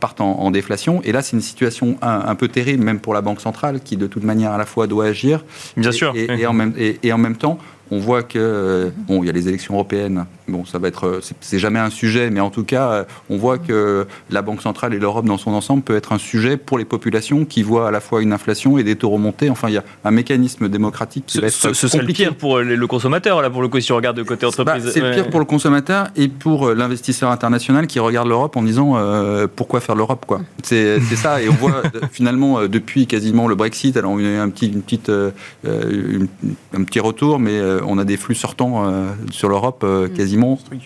[0.00, 1.02] parte en, déflation.
[1.04, 4.06] Et là, c'est une situation un, peu terrible, même pour la Banque centrale, qui de
[4.06, 5.44] toute manière à la fois doit agir.
[5.76, 6.14] Bien sûr.
[6.16, 7.58] Et, en même, et en même temps,
[7.90, 10.26] on voit que bon, il y a les élections européennes.
[10.48, 14.06] Bon, ça va être, c'est jamais un sujet, mais en tout cas, on voit que
[14.30, 17.44] la Banque centrale et l'Europe dans son ensemble peut être un sujet pour les populations
[17.44, 19.50] qui voient à la fois une inflation et des taux remontés.
[19.50, 22.34] Enfin, il y a un mécanisme démocratique qui ce, va être ce, serait le pire
[22.34, 24.90] pour le consommateur là, pour le coup, si on regarde de côté bah, entreprise.
[24.92, 28.94] c'est le pire pour le consommateur et pour l'investisseur international qui regarde l'Europe en disant
[28.96, 30.40] euh, pourquoi faire l'Europe quoi.
[30.62, 31.82] C'est ça et on voit
[32.12, 35.30] finalement euh, depuis quasiment le Brexit, alors on a eu un petit, une petite, euh,
[35.64, 40.12] un petit retour, mais euh, on a des flux sortants euh, sur l'Europe euh, mm.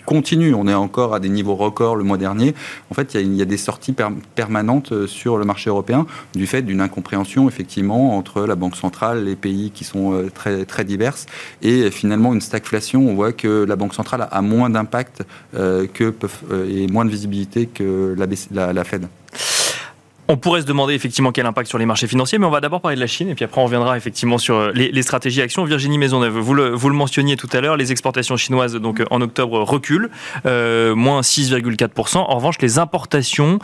[0.05, 0.53] Continus.
[0.55, 2.53] On est encore à des niveaux records le mois dernier.
[2.89, 3.95] En fait, il y, a des sorties
[4.35, 9.35] permanentes sur le marché européen du fait d'une incompréhension effectivement entre la Banque centrale, les
[9.35, 11.25] pays qui sont très, très diverses
[11.61, 13.07] et finalement une stagflation.
[13.07, 16.13] On voit que la Banque centrale a moins d'impact que
[16.67, 19.07] et moins de visibilité que la Fed.
[20.33, 22.81] On pourrait se demander effectivement quel impact sur les marchés financiers, mais on va d'abord
[22.81, 25.63] parler de la Chine et puis après on reviendra effectivement sur euh, les, stratégies actions.
[25.63, 29.61] Virginie Maisonneuve, vous le, mentionniez tout à l'heure, les exportations chinoises donc euh, en octobre
[29.61, 30.09] reculent,
[30.47, 32.17] euh, moins 6,4%.
[32.17, 33.59] En revanche, les importations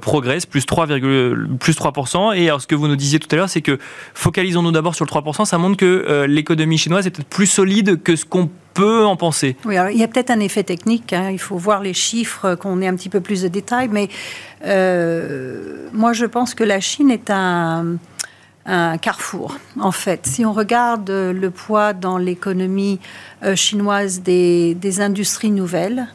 [0.00, 2.34] progressent, plus 3, plus 3%.
[2.36, 3.78] Et alors, ce que vous nous disiez tout à l'heure, c'est que
[4.14, 5.44] focalisons-nous d'abord sur le 3%.
[5.44, 9.56] Ça montre que l'économie chinoise est peut-être plus solide que ce qu'on peut en penser.
[9.64, 11.12] Oui, il y a peut-être un effet technique.
[11.12, 11.30] Hein.
[11.30, 13.88] Il faut voir les chiffres, qu'on ait un petit peu plus de détails.
[13.88, 14.08] Mais
[14.66, 17.96] euh, moi, je pense que la Chine est un,
[18.66, 20.26] carrefour, en fait.
[20.26, 22.98] Si on regarde le poids dans l'économie
[23.42, 26.08] euh, chinoise des, industries nouvelles,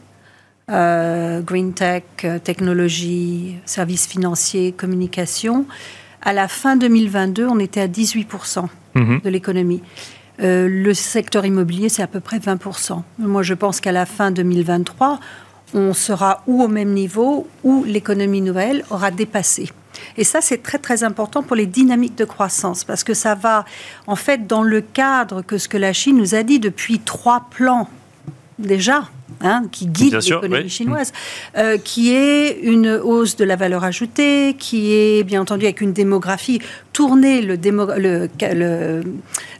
[0.68, 2.02] euh, green tech,
[2.44, 5.64] technologie, services financiers, communication,
[6.22, 9.22] à la fin 2022, on était à 18% mm-hmm.
[9.22, 9.82] de l'économie.
[10.42, 13.02] Euh, le secteur immobilier, c'est à peu près 20%.
[13.18, 15.20] Moi, je pense qu'à la fin 2023,
[15.74, 19.70] on sera ou au même niveau ou l'économie nouvelle aura dépassé.
[20.16, 23.64] Et ça, c'est très très important pour les dynamiques de croissance parce que ça va
[24.06, 27.46] en fait dans le cadre que ce que la Chine nous a dit depuis trois
[27.50, 27.88] plans
[28.58, 29.08] déjà.
[29.42, 31.12] Hein, qui guide l'économie chinoise,
[31.56, 35.94] euh, qui est une hausse de la valeur ajoutée, qui est bien entendu avec une
[35.94, 36.60] démographie
[36.92, 39.02] tournée, le, le,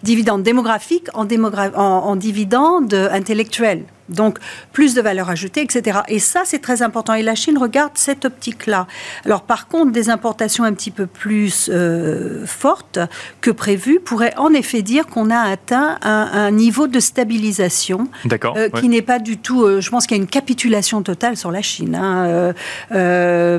[0.03, 3.85] dividende démographique en, en dividende intellectuel.
[4.11, 4.39] Donc,
[4.73, 6.01] plus de valeur ajoutée, etc.
[6.09, 7.15] Et ça, c'est très important.
[7.15, 8.87] Et la Chine regarde cette optique-là.
[9.25, 12.99] Alors, par contre, des importations un petit peu plus euh, fortes
[13.41, 18.89] que prévues pourraient en effet dire qu'on a atteint un, niveau de stabilisation euh, qui
[18.89, 19.63] n'est pas du tout.
[19.63, 21.95] Euh, je pense qu'il y a une capitulation totale sur la Chine.
[21.95, 22.53] Hein.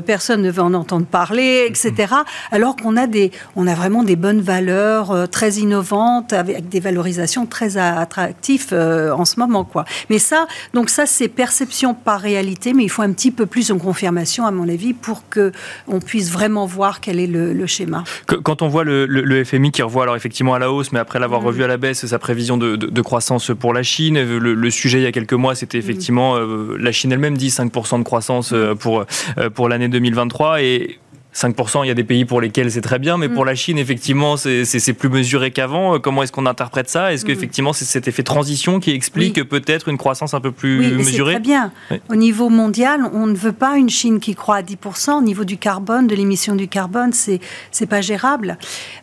[0.02, 2.14] personne ne veut en entendre parler, etc.
[2.50, 7.46] Alors qu'on a des, on a vraiment des bonnes valeurs très innovantes avec des valorisations
[7.46, 9.84] très attractives en ce moment, quoi.
[10.10, 10.41] Mais ça,
[10.74, 14.46] donc ça, c'est perception par réalité, mais il faut un petit peu plus de confirmation,
[14.46, 15.52] à mon avis, pour que
[15.88, 18.04] on puisse vraiment voir quel est le, schéma.
[18.26, 21.42] Quand on voit le, FMI qui revoit alors effectivement à la hausse, mais après l'avoir
[21.42, 21.46] mm.
[21.46, 25.06] revu à la baisse, sa prévision de, croissance pour la Chine, le, sujet il y
[25.06, 25.80] a quelques mois, c'était mm.
[25.80, 29.04] effectivement euh, la Chine elle-même dit 5% de croissance euh, pour,
[29.38, 30.98] euh, pour l'année 2023 et
[31.34, 33.48] 5%, il y a des pays pour lesquels c'est très bien, mais pour mm.
[33.48, 35.98] la Chine, effectivement, c'est plus mesuré qu'avant.
[35.98, 37.12] Comment est-ce qu'on interprète ça?
[37.12, 37.28] Est-ce mm.
[37.28, 41.34] qu'effectivement, c'est cet effet transition qui explique peut-être une croissance un peu plus oui, mesurée?
[41.34, 41.72] Très bien.
[42.08, 45.12] Au niveau mondial, on ne veut pas une Chine qui croît à 10%.
[45.12, 47.40] Au niveau du carbone, de l'émission du carbone, c'est
[47.80, 48.58] n'est pas gérable.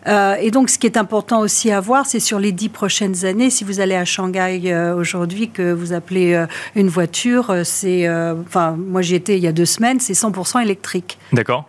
[0.07, 3.25] Euh, et donc, ce qui est important aussi à voir, c'est sur les 10 prochaines
[3.25, 8.09] années, si vous allez à Shanghai euh, aujourd'hui, que vous appelez euh, une voiture, c'est.
[8.09, 11.17] enfin, moi, j'y étais il y a deux semaines, c'est 100% électrique.
[11.33, 11.67] D'accord.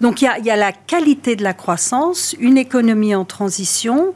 [0.00, 4.14] Donc il y, a, la qualité de la croissance, une économie en transition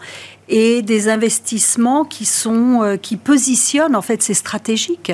[0.48, 5.12] et des investissements qui sont euh, qui positionnent en fait c'est stratégique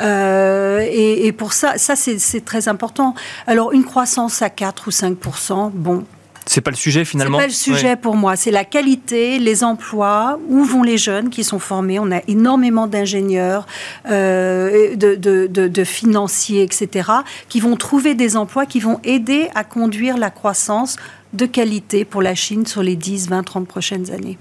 [0.00, 3.14] euh, et, pour ça ça c'est très important.
[3.46, 6.04] Alors une croissance à 4 ou 5% bon
[6.46, 7.38] c'est pas le sujet finalement.
[7.38, 8.36] C'est pas le sujet pour moi.
[8.36, 11.98] C'est la qualité, les emplois, où vont les jeunes qui sont formés.
[11.98, 13.66] On a énormément d'ingénieurs,
[14.08, 17.10] euh, de, de, de, financiers, etc.,
[17.48, 20.96] qui vont trouver des emplois qui vont aider à conduire la croissance
[21.32, 24.38] de qualité pour la Chine sur les 10, 20, 30 prochaines années.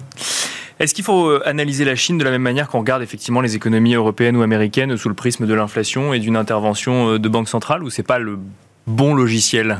[0.79, 3.55] Est-ce qu'il faut euh, analyser la Chine de la même manière qu'on regarde effectivement les
[3.55, 7.47] économies européennes ou américaines sous le prisme de l'inflation et d'une intervention euh, de banque
[7.47, 8.39] centrale ou c'est pas le
[8.87, 9.79] bon logiciel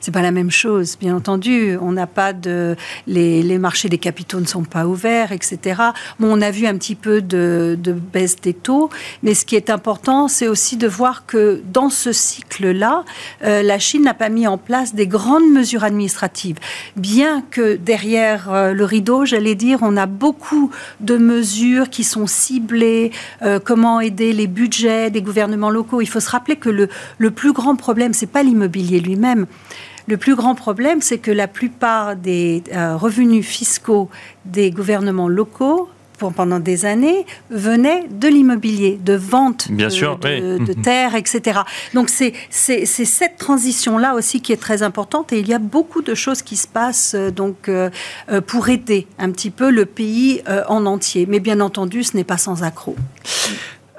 [0.00, 1.76] C'est pas la même chose, bien entendu.
[1.80, 5.80] On n'a pas de les, marchés des capitaux ne sont pas ouverts, etc.
[6.18, 7.76] Bon, on a vu un petit peu de,
[8.12, 8.90] baisse des taux,
[9.22, 13.04] mais ce qui est important, c'est aussi de voir que dans ce cycle-là,
[13.44, 16.56] euh, la Chine n'a pas mis en place des grandes mesures administratives.
[16.96, 22.26] Bien que derrière euh, le rideau, j'allais dire, on a beaucoup de mesures qui sont
[22.26, 23.10] ciblées.
[23.42, 27.30] Euh, comment aider les budgets des gouvernements locaux Il faut se rappeler que le, le
[27.30, 29.46] plus grand problème, c'est pas l'immobilier lui-même.
[30.08, 34.08] Le plus grand problème, c'est que la plupart des euh, revenus fiscaux
[34.46, 40.72] des gouvernements locaux pour, pendant des années venaient de l'immobilier, de vente de, sûr, de,
[40.82, 41.60] terres, etc.
[41.92, 46.14] Donc c'est cette transition-là aussi qui est très importante et il y a beaucoup de
[46.14, 47.90] choses qui se passent euh, donc, euh,
[48.46, 51.26] pour aider un petit peu le pays en entier.
[51.26, 52.96] Mais bien entendu, ce n'est pas sans accroc.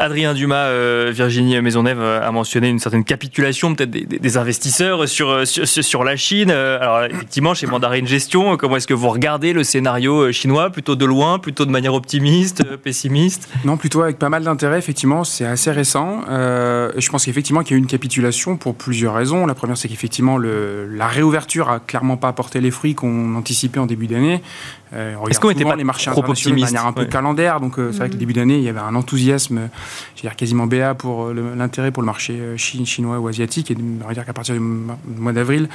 [0.01, 5.29] Adrien Dumas, euh, Virginie Maisonneuve euh, a mentionné une certaine capitulation peut-être des, investisseurs sur,
[5.29, 6.51] euh, sur, sur, la Chine.
[6.51, 10.69] Alors effectivement, chez Mandarin Gestion, comment est-ce que vous regardez le scénario chinois?
[10.69, 13.49] Plutôt de loin, plutôt de manière optimiste, pessimiste?
[13.65, 15.25] Non, plutôt avec pas mal d'intérêt, effectivement.
[15.25, 16.23] C'est assez récent.
[16.29, 19.45] je pense qu'effectivement qu'il y a eu une capitulation pour plusieurs raisons.
[19.45, 23.85] La première, c'est qu'effectivement, la réouverture a clairement pas apporté les fruits qu'on anticipait en
[23.85, 24.41] début d'année.
[24.93, 27.77] Euh, Est-ce qu'on n'était pas les marchés trop optimistes de manière un peu calendaire Donc
[27.77, 29.69] euh, c'est vrai que le début d'année, il y avait un enthousiasme,
[30.15, 33.69] je dire quasiment béat pour euh, l'intérêt pour le marché euh, chinois ou asiatique.
[33.71, 35.69] Et on va dire qu'à partir du mois d'avril,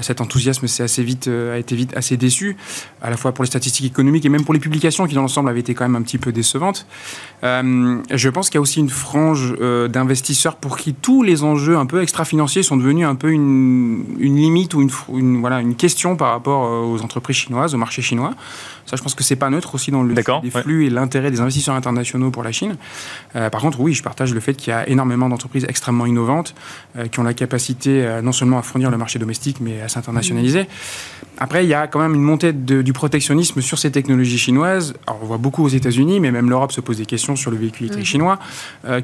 [0.00, 2.56] cet enthousiasme s'est assez vite a été vite assez déçu,
[3.02, 5.48] à la fois pour les statistiques économiques et même pour les publications qui dans l'ensemble
[5.48, 6.86] avaient été quand même un petit peu décevantes.
[7.42, 9.54] je pense qu'il y a aussi une frange
[9.88, 14.36] d'investisseurs pour qui tous les enjeux un peu extra-financiers sont devenus un peu une, une
[14.36, 18.34] limite ou une, une, voilà, une question par rapport aux entreprises chinoises, au marché chinois.
[18.86, 21.40] Ça, je pense que c'est pas neutre aussi dans le des flux et l'intérêt des
[21.40, 22.76] investisseurs internationaux pour la Chine.
[23.36, 26.54] Euh, par contre, oui, je partage le fait qu'il y a énormément d'entreprises extrêmement innovantes
[26.96, 29.88] euh, qui ont la capacité euh, non seulement à fournir le marché domestique, mais à
[29.88, 30.66] s'internationaliser.
[31.38, 34.94] Après, il y a quand même une montée du protectionnisme sur ces technologies chinoises.
[35.06, 37.56] Alors, on voit beaucoup aux États-Unis, mais même l'Europe se pose des questions sur le
[37.56, 38.40] véhicule électrique chinois,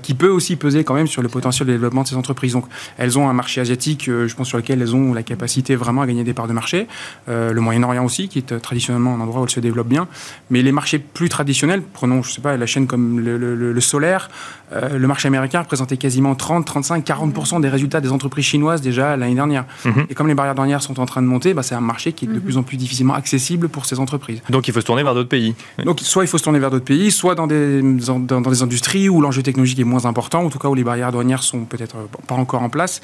[0.02, 2.54] qui peut aussi peser quand même sur le potentiel de développement de ces entreprises.
[2.54, 2.64] Donc,
[2.98, 6.08] elles ont un marché asiatique, je pense, sur lequel elles ont la capacité vraiment à
[6.08, 6.88] gagner des parts de marché.
[7.28, 10.08] le Moyen-Orient aussi, qui est traditionnellement un endroit où elles se développent bien.
[10.50, 14.28] Mais les marchés plus traditionnels, prenons, je sais pas, la chaîne comme le, solaire,
[14.72, 19.16] euh, le marché américain représentait quasiment 30, 35, 40% des résultats des entreprises chinoises déjà
[19.16, 19.64] l'année dernière.
[19.84, 20.06] Mhm.
[20.10, 22.24] Et comme les barrières douanières sont en train de monter, bah, c'est un marché qui
[22.24, 22.40] est de mhm.
[22.40, 24.40] plus en plus difficilement accessible pour ces entreprises.
[24.50, 25.54] Donc il faut se tourner vers d'autres pays.
[25.84, 29.08] Donc soit il faut se tourner vers d'autres pays, soit dans des, dans, des industries
[29.08, 31.96] où l'enjeu technologique est moins important, en tout cas où les barrières douanières sont peut-être
[32.26, 33.00] pas encore en place.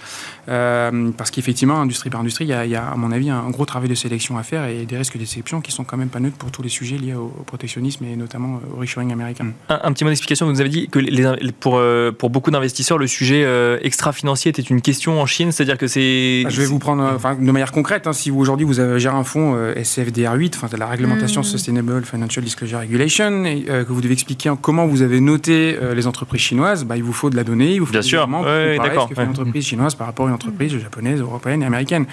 [0.48, 3.88] Euh, parce qu'effectivement, industrie par industrie, il y, a, à mon avis un gros travail
[3.88, 6.50] de sélection à faire et des risques d'exception qui sont quand même pas neutres pour
[6.50, 9.52] tous les sujets liés au, protectionnisme et notamment au reshoring américain.
[9.68, 12.98] Un, petit mot d'explication, vous nous avez dit que les, pour, euh, pour beaucoup d'investisseurs,
[12.98, 16.44] le sujet euh, extra-financier était une question en Chine, c'est-à-dire que c'est...
[16.48, 19.16] Je vais vous prendre enfin, de manière concrète, hein, si vous aujourd'hui vous avez géré
[19.16, 21.44] un fonds SFDR8, enfin, de la réglementation mmh.
[21.44, 26.42] Sustainable Financial Disclosure Regulation, et, que vous devez expliquer comment vous avez noté les entreprises
[26.42, 29.04] chinoises, bah, il vous faut de la donnée, il vous faut Bien sûr, d'accord.
[29.04, 32.06] Ce que fait une entreprise chinoise par rapport à une entreprise japonaise, européenne et américaine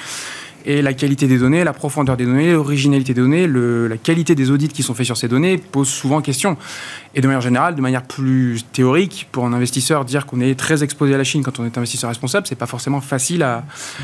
[0.66, 4.36] et la qualité des données, la profondeur des données, l'originalité des données, le, la qualité
[4.36, 6.58] des audits qui sont faits sur ces données pose souvent question.
[7.16, 10.84] Et de manière générale, de manière plus théorique, pour un investisseur, dire qu'on est très
[10.84, 13.64] exposé à la Chine quand on est investisseur responsable, c'est pas forcément facile à,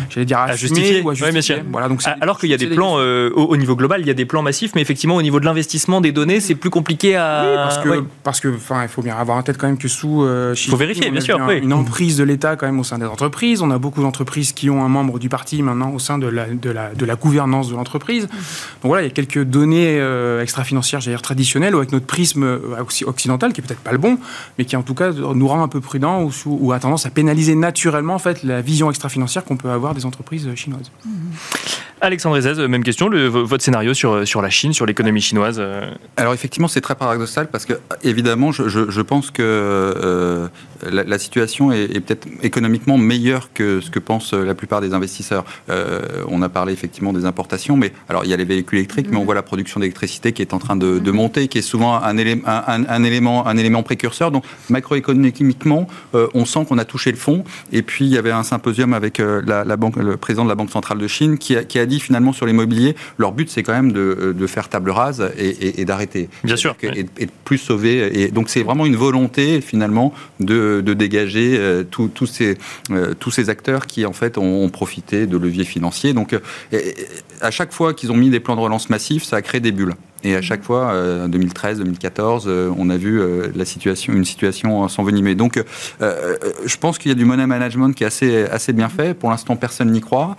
[0.09, 1.63] j'allais dire, à, justifier ou à justifier.
[1.71, 4.15] Voilà, donc Alors qu'il y a des plans euh, au, niveau global, il y a
[4.15, 7.43] des plans massifs, mais effectivement au niveau de l'investissement des données, c'est plus compliqué à.
[7.45, 8.47] Oui, parce que, parce que,
[8.83, 10.23] il faut bien avoir en tête quand même que sous.
[10.23, 11.39] Euh, il faut vérifier, bien sûr.
[11.49, 13.61] Une emprise de l'État quand même au sein des entreprises.
[13.61, 16.42] On a beaucoup d'entreprises qui ont un membre du parti maintenant au sein de la
[16.47, 18.23] de, la, gouvernance de l'entreprise.
[18.23, 22.05] Donc voilà, il y a quelques données euh, extra-financières, j'allais dire traditionnelles, ou avec notre
[22.05, 24.17] prisme euh, occidental, qui est peut-être pas le bon,
[24.57, 27.55] mais qui en tout cas nous rend un peu prudents ou, a tendance à pénaliser
[27.55, 30.91] naturellement en fait, la vision extra-financière qu'on peut avoir des entreprises chinoises.
[32.03, 35.63] Alexandre Ezez, même question, le, votre scénario sur, sur la Chine, sur l'économie chinoise
[36.17, 40.47] Alors effectivement, c'est très paradoxal parce que, évidemment, je, je, je pense que euh,
[40.91, 44.93] la, la, situation est, est peut-être économiquement meilleure que ce que pensent la plupart des
[44.93, 45.45] investisseurs.
[45.69, 49.07] Euh, on a parlé effectivement des importations, mais alors il y a les véhicules électriques,
[49.09, 51.61] mais on voit la production d'électricité qui est en train de, de monter, qui est
[51.61, 54.31] souvent un, élément, un, un, élément, un élément précurseur.
[54.31, 57.43] Donc macroéconomiquement, euh, on sent qu'on a touché le fond.
[57.71, 60.49] Et puis il y avait un symposium avec euh, la, la, banque, le président de
[60.49, 63.49] la Banque centrale de Chine qui a, qui a dit finalement sur l'immobilier, leur but
[63.49, 66.29] c'est quand même de, de, faire table rase et, et, et d'arrêter.
[66.43, 66.75] Bien sûr.
[66.83, 68.21] Et, et, de plus sauver.
[68.21, 72.57] Et donc c'est vraiment une volonté finalement de, de dégager euh, tous ces,
[72.91, 76.13] euh, tous ces acteurs qui en fait ont, ont profité de leviers financiers.
[76.13, 76.39] Donc euh,
[77.41, 79.71] à chaque fois qu'ils ont mis des plans de relance massifs, ça a créé des
[79.71, 79.95] bulles.
[80.23, 84.25] Et à chaque fois, euh, 2013, 2014, euh, on a vu euh, la situation, une
[84.25, 85.35] situation s'envenimer.
[85.35, 85.61] Donc,
[86.01, 89.13] euh, je pense qu'il y a du money management qui est assez, assez bien fait.
[89.13, 90.35] Pour l'instant, personne n'y croit.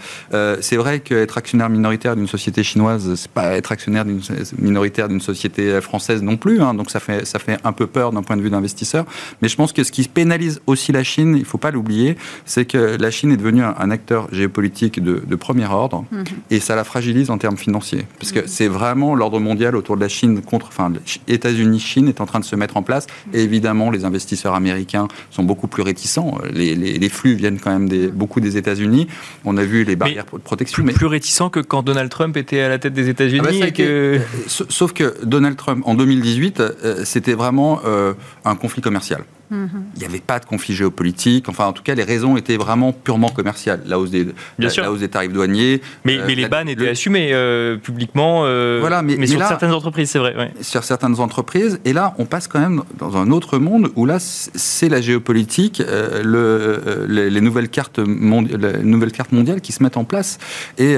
[0.60, 4.20] c'est vrai qu'être actionnaire minoritaire d'une société chinoise, c'est pas être actionnaire d'une
[4.58, 6.62] minoritaire d'une société française non plus.
[6.62, 9.04] Hein, donc, ça fait, ça fait un peu peur d'un point de vue d'investisseur.
[9.42, 12.64] Mais je pense que ce qui pénalise aussi la Chine, il faut pas l'oublier, c'est
[12.64, 16.22] que la Chine est devenue un, un acteur géopolitique de, de premier ordre, mmh.
[16.50, 18.46] et ça la fragilise en termes financiers, parce que mmh.
[18.46, 20.92] c'est vraiment l'ordre mondial autour de la Chine contre, enfin,
[21.28, 23.06] États-Unis, Chine est en train de se mettre en place.
[23.32, 26.38] Et évidemment, les investisseurs américains sont beaucoup plus réticents.
[26.52, 29.08] Les, les, les flux viennent quand même des, beaucoup des États-Unis.
[29.44, 30.76] On a vu les barrières mais de protection.
[30.76, 33.46] Plus, mais plus réticents que quand Donald Trump était à la tête des États-Unis.
[33.62, 34.20] Ah bah que...
[34.46, 36.62] Sauf que Donald Trump, en 2018,
[37.04, 39.24] c'était vraiment euh, un conflit commercial.
[39.50, 41.48] Il n'y avait pas de conflit géopolitique.
[41.48, 43.82] Enfin, en tout cas, les raisons étaient vraiment purement commerciales.
[43.86, 44.82] La hausse des, Bien la, sûr.
[44.82, 45.80] la hausse des tarifs douaniers.
[46.04, 46.90] Mais, euh, mais les bannes étaient le...
[46.90, 48.42] assumées euh, publiquement.
[48.44, 50.34] Euh, voilà, mais, mais sur là, certaines entreprises, c'est vrai.
[50.36, 50.52] Ouais.
[50.60, 51.80] Sur certaines entreprises.
[51.84, 55.80] Et là, on passe quand même dans un autre monde où là, c'est la géopolitique,
[55.80, 60.38] euh, le, les, les, nouvelles cartes les nouvelles cartes mondiales qui se mettent en place.
[60.78, 60.96] Et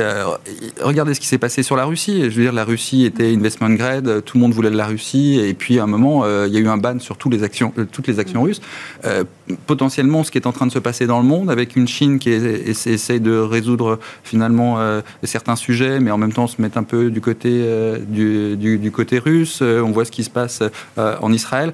[0.82, 2.22] regardez ce qui s'est passé sur la Russie.
[2.30, 5.40] Je veux dire, la Russie était investment grade, tout le monde voulait de la Russie.
[5.42, 7.72] Et puis, à un moment, il y a eu un ban sur toutes les actions,
[7.92, 8.60] toutes les actions russes.
[9.04, 9.24] Euh,
[9.66, 12.18] potentiellement ce qui est en train de se passer dans le monde, avec une Chine
[12.18, 16.78] qui est, essaye de résoudre finalement euh, certains sujets, mais en même temps se mettre
[16.78, 19.62] un peu du côté, euh, du, du, du, côté russe.
[19.62, 20.62] on voit ce qui se passe
[20.96, 21.72] en Israël.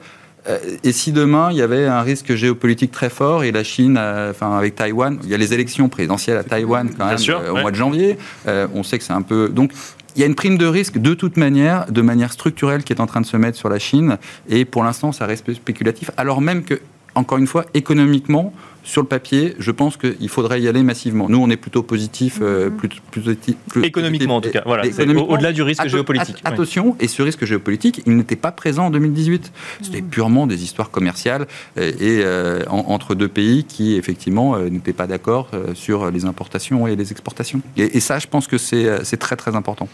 [0.82, 4.58] Et si demain il y avait un risque géopolitique très fort et la Chine, enfin
[4.58, 7.60] avec Taïwan, il y a les élections présidentielles à Taïwan quand même sûr, au ouais.
[7.62, 8.18] mois de janvier.
[8.46, 9.70] on sait que c'est un peu donc
[10.14, 13.00] il y a une prime de risque de toute manière, de manière structurelle, qui est
[13.00, 14.18] en train de se mettre sur la Chine.
[14.48, 16.80] Et pour l'instant, ça reste spéculatif, alors même que,
[17.14, 21.26] encore une fois, économiquement, sur le papier, je pense qu'il faudrait y aller massivement.
[21.28, 23.22] Nous, on est plutôt positif, euh, plus, plus,
[23.68, 24.62] plus, économiquement plus, en tout cas.
[24.66, 24.84] Voilà,
[25.28, 26.40] au-delà du risque géopolitique.
[26.44, 29.52] At attention, et ce risque géopolitique, il n'était pas présent en 2018.
[29.82, 30.08] C'était mmh.
[30.08, 34.92] purement des histoires commerciales et, et euh, en, entre deux pays qui effectivement euh, n'étaient
[34.92, 37.62] pas d'accord euh, sur les importations et les exportations.
[37.76, 39.88] Et, et ça, je pense que c'est très très important.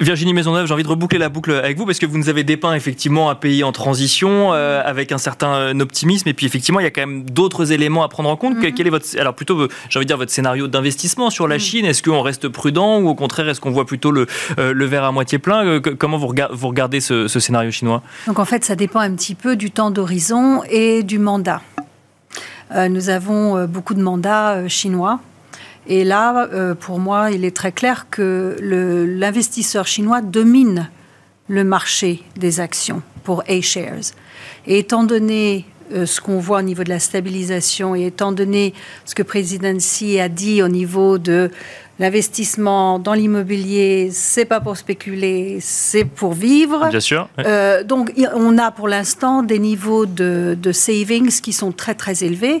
[0.00, 2.44] Virginie Maisonneuve, j'ai envie de reboucler la boucle avec vous parce que vous nous avez
[2.44, 6.84] dépeint effectivement un pays en transition euh, avec un certain optimisme et puis effectivement il
[6.84, 8.56] y a quand même d'autres éléments à prendre en compte.
[8.56, 8.74] -hmm.
[8.74, 9.56] Quel est votre, alors plutôt,
[9.90, 11.84] j'ai envie de dire votre scénario d'investissement sur la Chine.
[11.90, 14.22] Est-ce qu'on reste prudent ou au contraire est-ce qu'on voit plutôt le,
[14.58, 15.60] euh, le verre à moitié plein?
[16.00, 18.00] Comment vous, regardez, vous regardez ce, ce, scénario chinois?
[18.28, 21.60] Donc en fait, ça dépend un petit peu du temps d'horizon et du mandat.
[22.74, 25.16] Euh, nous avons euh, beaucoup de mandats euh, chinois.
[25.86, 28.56] Et là, euh, pour moi, il est très clair que
[29.22, 30.80] l'investisseur chinois domine
[31.48, 34.08] le marché des actions pour A-shares.
[34.66, 37.94] Et étant donné euh, ce qu'on voit au niveau de la stabilisation.
[37.94, 41.50] Et étant donné ce que Président Xi a dit au niveau de
[41.98, 46.88] l'investissement dans l'immobilier, c'est pas pour spéculer, c'est pour vivre.
[46.90, 47.28] Bien sûr.
[47.38, 52.24] Euh, donc, on a pour l'instant des niveaux de, de, savings qui sont très très
[52.24, 52.60] élevés.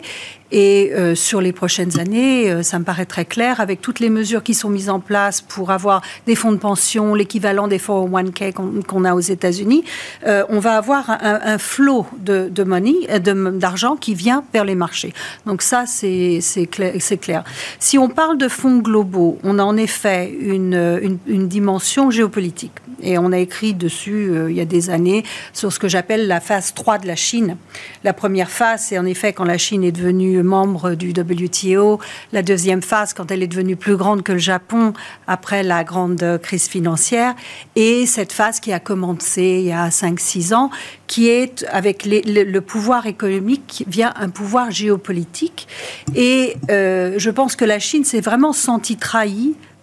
[0.52, 4.10] Et euh, sur les prochaines années, euh, ça me paraît très clair, avec toutes les
[4.10, 8.52] mesures qui sont mises en place pour avoir des fonds de pension, l'équivalent des 401k
[8.52, 9.84] qu'on qu a aux États-Unis,
[10.26, 14.76] euh, on va avoir un, un flot de, de money, d'argent qui vient vers les
[14.76, 15.12] marchés.
[15.46, 17.44] Donc ça, c'est clair, clair.
[17.80, 22.72] Si on parle de fonds globaux, on a en effet une, une, dimension géopolitique.
[23.02, 26.26] Et on a écrit dessus euh, il y a des années sur ce que j'appelle
[26.26, 27.56] la phase 3 de la Chine.
[28.04, 32.00] La première phase, c'est en effet quand la Chine est devenue membre du WTO.
[32.32, 34.94] La deuxième phase, quand elle est devenue plus grande que le Japon
[35.26, 37.34] après la grande crise financière.
[37.76, 40.70] Et cette phase qui a commencé il y a 5-6 ans,
[41.06, 45.68] qui est, avec le, pouvoir économique, vient un pouvoir géopolitique.
[46.14, 48.96] Et euh, je pense que la Chine s'est vraiment sentie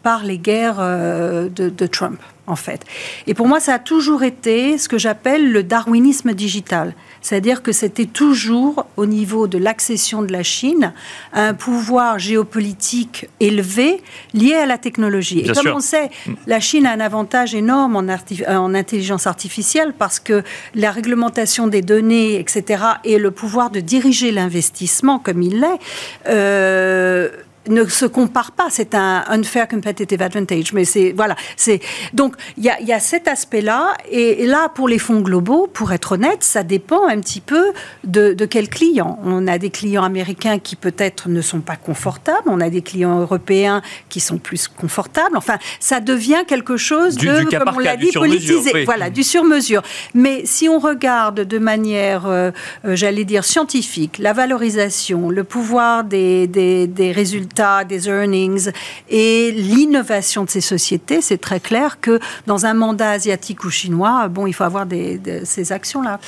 [0.03, 2.85] par les guerres de, de Trump en fait.
[3.25, 6.93] Et pour moi, ça a toujours été ce que j'appelle le darwinisme digital.
[7.21, 10.93] C'est-à-dire que c'était toujours au niveau de l'accession de la Chine
[11.31, 14.03] un pouvoir géopolitique élevé
[14.33, 15.39] lié à la technologie.
[15.39, 16.09] et comme on sait,
[16.47, 18.05] la Chine a un avantage énorme en,
[18.49, 20.43] en, intelligence artificielle parce que
[20.75, 25.79] la réglementation des données, etc., et le pouvoir de diriger l'investissement comme il l'est,
[26.27, 27.29] euh,
[27.67, 28.67] ne se compare pas.
[28.69, 30.73] C'est un unfair competitive advantage.
[30.73, 31.35] Mais c'est voilà.
[31.55, 31.79] C'est
[32.13, 33.95] donc il y a, y a, cet aspect-là.
[34.11, 38.33] Et, là, pour les fonds globaux, pour être honnête, ça dépend un petit peu de,
[38.33, 39.19] de quels clients.
[39.23, 42.47] On a des clients américains qui peut-être ne sont pas confortables.
[42.47, 45.37] On a des clients européens qui sont plus confortables.
[45.37, 48.83] Enfin, ça devient quelque chose de, comme on l'a dit, politisé.
[48.85, 49.81] Voilà, du sur-mesure.
[50.13, 52.51] Mais si on regarde de manière, euh,
[52.85, 57.52] euh, j'allais dire scientifique, la valorisation, le pouvoir des, des, des résultats
[57.87, 58.71] des earnings
[59.09, 64.27] et l'innovation de ces sociétés, c'est très clair que dans un mandat asiatique ou chinois,
[64.27, 66.19] bon, il faut avoir des, ces actions-là.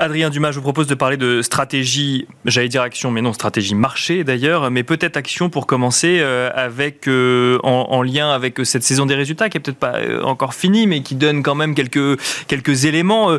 [0.00, 3.74] Adrien Dumas, je vous propose de parler de stratégie, j'allais dire action, mais non, stratégie
[3.74, 9.04] marché d'ailleurs, mais peut-être action pour commencer euh, avec, euh, en, lien avec cette saison
[9.04, 12.18] des résultats qui est peut-être pas euh, encore finie, mais qui donne quand même quelques,
[12.46, 13.36] quelques éléments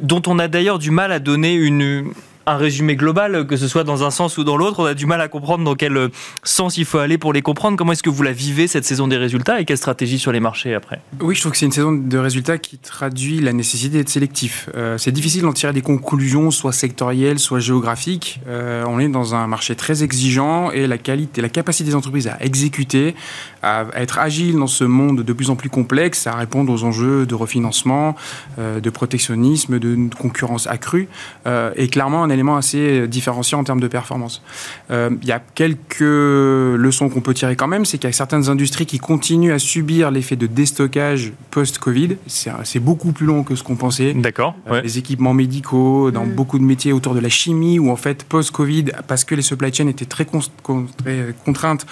[0.00, 2.10] dont on a d'ailleurs du mal à donner une,
[2.48, 4.80] un résumé global, que ce soit dans un sens ou dans l'autre.
[4.80, 6.08] On a du mal à comprendre dans quel
[6.42, 7.76] sens il faut aller pour les comprendre.
[7.76, 10.40] Comment est-ce que vous la vivez, cette saison des résultats, et quelle stratégie sur les
[10.40, 11.00] marchés après?
[11.20, 14.70] Oui, je trouve que c'est une saison de résultats qui traduit la nécessité d'être sélectif.
[14.74, 18.40] Euh, c'est difficile d'en tirer des conclusions, soit sectorielles, soit géographiques.
[18.48, 22.28] Euh, on est dans un marché très exigeant et la qualité, la capacité des entreprises
[22.28, 23.14] à exécuter,
[23.62, 27.26] à, être agile dans ce monde de plus en plus complexe, à répondre aux enjeux
[27.26, 28.16] de refinancement,
[28.58, 31.08] euh, de protectionnisme, de concurrence accrue,
[31.44, 34.42] est clairement un élément assez différenciant en termes de performance.
[34.90, 38.12] Euh, il y a quelques leçons qu'on peut tirer quand même, c'est qu'il y a
[38.12, 42.16] certaines industries qui continuent à subir l'effet de déstockage post-Covid.
[42.26, 44.14] C'est beaucoup plus long que ce qu'on pensait.
[44.14, 44.54] D'accord.
[44.70, 46.32] Euh, les équipements médicaux, dans mm.
[46.32, 49.72] beaucoup de métiers autour de la chimie, où en fait, post-Covid, parce que les supply
[49.72, 51.86] chains étaient très, très contraintes,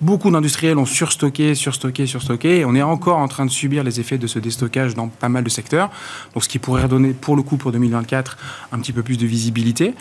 [0.00, 2.58] beaucoup d'industriels ont surstocké, surstocké, surstocké.
[2.58, 5.28] Et on est encore en train de subir les effets de ce déstockage dans pas
[5.28, 5.90] mal de secteurs.
[6.34, 8.36] Donc, ce qui pourrait redonner, pour le coup, pour 2024,
[8.72, 9.91] un petit peu plus de visibilité.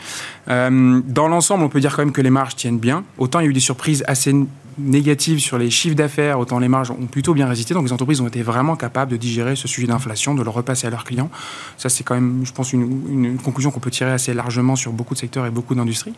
[0.50, 3.04] Euh, dans l'ensemble, on peut dire quand même que les marges tiennent bien.
[3.18, 4.34] Autant il y a eu des surprises assez
[4.78, 7.74] négatives sur les chiffres d'affaires, autant les marges ont plutôt bien résisté.
[7.74, 10.88] Donc les entreprises ont été vraiment capables de digérer ce sujet d'inflation, de le repasser
[10.88, 11.30] à leurs clients.
[11.78, 15.14] Ça, c'est quand même, je pense, une, conclusion qu'on peut tirer assez largement sur beaucoup
[15.14, 16.14] de secteurs et beaucoup d'industries.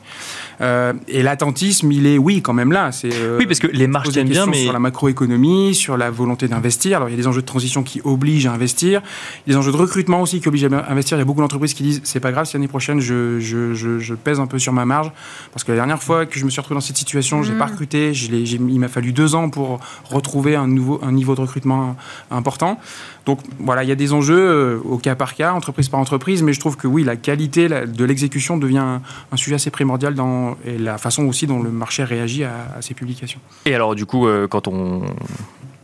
[0.61, 2.91] Euh, et l'attentisme, il est, oui, quand même là.
[2.91, 4.63] C'est, euh, oui, parce que les marges tiennent bien, mais...
[4.63, 6.97] Sur la macroéconomie, sur la volonté d'investir.
[6.97, 9.01] Alors, il y a des enjeux de transition qui obligent à investir.
[9.45, 11.17] Il y a des enjeux de recrutement aussi qui obligent à investir.
[11.17, 13.73] Il y a beaucoup d'entreprises qui disent, c'est pas grave, si l'année prochaine, je, je,
[13.73, 15.11] je, pèse un peu sur ma marge.
[15.51, 17.65] Parce que la dernière fois que je me suis retrouvé dans cette situation, j'ai pas
[17.65, 17.71] mmh.
[17.71, 21.95] recruté, je il m'a fallu deux ans pour retrouver un, nouveau, un niveau de recrutement
[22.31, 22.79] important.
[23.25, 26.43] Donc voilà, il y a des enjeux euh, au cas par cas, entreprise par entreprise,
[26.43, 28.99] mais je trouve que oui, la qualité de l'exécution devient
[29.31, 32.81] un, sujet assez primordial dans et la façon aussi dont le marché réagit à, à
[32.81, 33.39] ces publications.
[33.65, 35.01] Et alors du coup, euh, quand on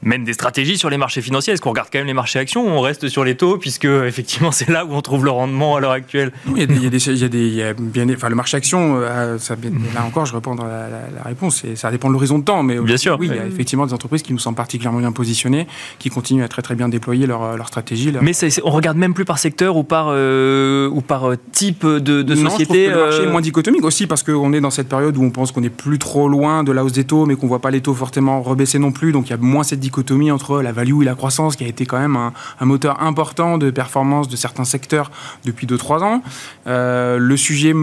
[0.02, 2.66] mène des stratégies sur les marchés financiers Est-ce qu'on regarde quand même les marchés actions
[2.66, 5.76] ou on reste sur les taux puisque effectivement c'est là où on trouve le rendement
[5.76, 6.32] à l'heure actuelle?
[6.56, 7.74] Il y a des, il y a des, il y a des il y a
[7.74, 9.56] bien, enfin le marché action, euh, ça,
[9.93, 12.64] là encore je réponds à la, la, réponse, et ça dépend de l'horizon de temps,
[12.64, 15.12] mais bien sûr, oui, il y a effectivement des entreprises qui nous semblent particulièrement bien
[15.12, 15.68] positionnées,
[16.00, 18.14] qui continuent à très très bien déployer leur, leur stratégie.
[18.22, 18.32] Mais
[18.64, 22.36] on regarde même plus par secteur ou par euh, ou par euh, type de, de
[22.36, 22.86] non, société.
[22.86, 25.18] Je trouve que le marché est moins dichotomique aussi parce qu'on est dans cette période
[25.18, 27.47] où on pense qu'on est plus trop loin de la hausse des taux, mais qu'on
[27.47, 30.30] voit pas les taux fortement rebaisser non plus, donc il y a moins cette dichotomie
[30.30, 33.72] entre la value et la croissance, qui a été quand même un, moteur important de
[33.72, 35.10] performance de certains secteurs
[35.46, 36.22] depuis 2-3 ans.
[36.68, 37.74] Euh, le sujet,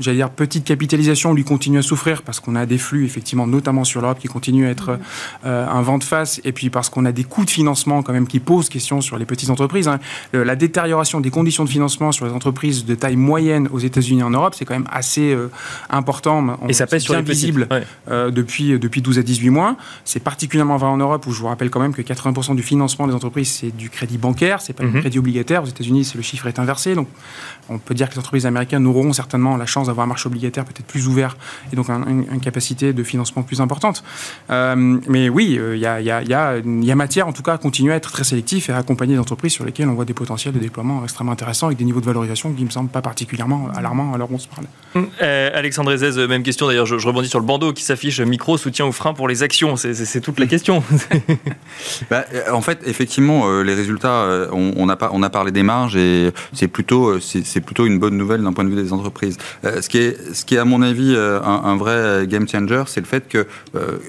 [0.00, 3.84] j'allais dire, petite capitalisation, lui continue à souffrir parce qu'on a des flux, effectivement, notamment
[3.84, 4.98] sur l'Europe, qui continuent à être
[5.46, 8.12] euh, un vent de face, et puis parce qu'on a des coûts de financement quand
[8.12, 9.88] même qui posent question sur les petites entreprises.
[9.88, 9.98] Hein.
[10.32, 14.24] La détérioration des conditions de financement sur les entreprises de taille moyenne aux États-Unis et
[14.24, 15.50] en Europe, c'est quand même assez euh,
[15.88, 16.58] important.
[16.68, 17.68] et ça pèse sur les visible
[18.08, 19.76] depuis, depuis 12 à 18 mois.
[20.04, 23.06] C'est particulièrement vrai en Europe, où je vous rappelle quand même que 80 du financement
[23.06, 25.00] des entreprises, c'est du crédit bancaire, c'est pas du mhm.
[25.00, 25.62] crédit obligataire.
[25.62, 26.94] Aux États-Unis, le chiffre est inversé.
[26.94, 27.08] Donc,
[27.68, 30.64] on peut dire que les entreprises américaines auront certainement la chance d'avoir un marché obligataire
[30.64, 31.36] peut-être plus ouvert
[31.72, 34.02] et donc une capacité de financement plus importante.
[34.50, 38.24] Euh, mais oui, il y, a, matière, en tout cas, à continuer à être très
[38.24, 41.32] sélectif et à accompagner des entreprises sur lesquelles on voit des potentiels de déploiement extrêmement
[41.32, 44.34] intéressants avec des niveaux de valorisation qui me semblent pas particulièrement alarmants à l'heure où
[44.34, 44.66] on se parle.
[45.22, 48.86] Euh, Alexandre Ezez, même question d'ailleurs, je, rebondis sur le bandeau qui s'affiche micro, soutien
[48.86, 49.76] ou frein pour les actions.
[49.76, 50.82] C'est toute la question.
[52.10, 56.68] bah, En fait, effectivement, les résultats, on, a, on a parlé des marges et c'est
[56.68, 59.36] plutôt, c'est plutôt une bonne nouvelle d'un point de vue des entreprises.
[59.62, 63.06] ce, qui est, ce qui est, à mon avis, un, vrai game changer, c'est le
[63.06, 63.46] fait que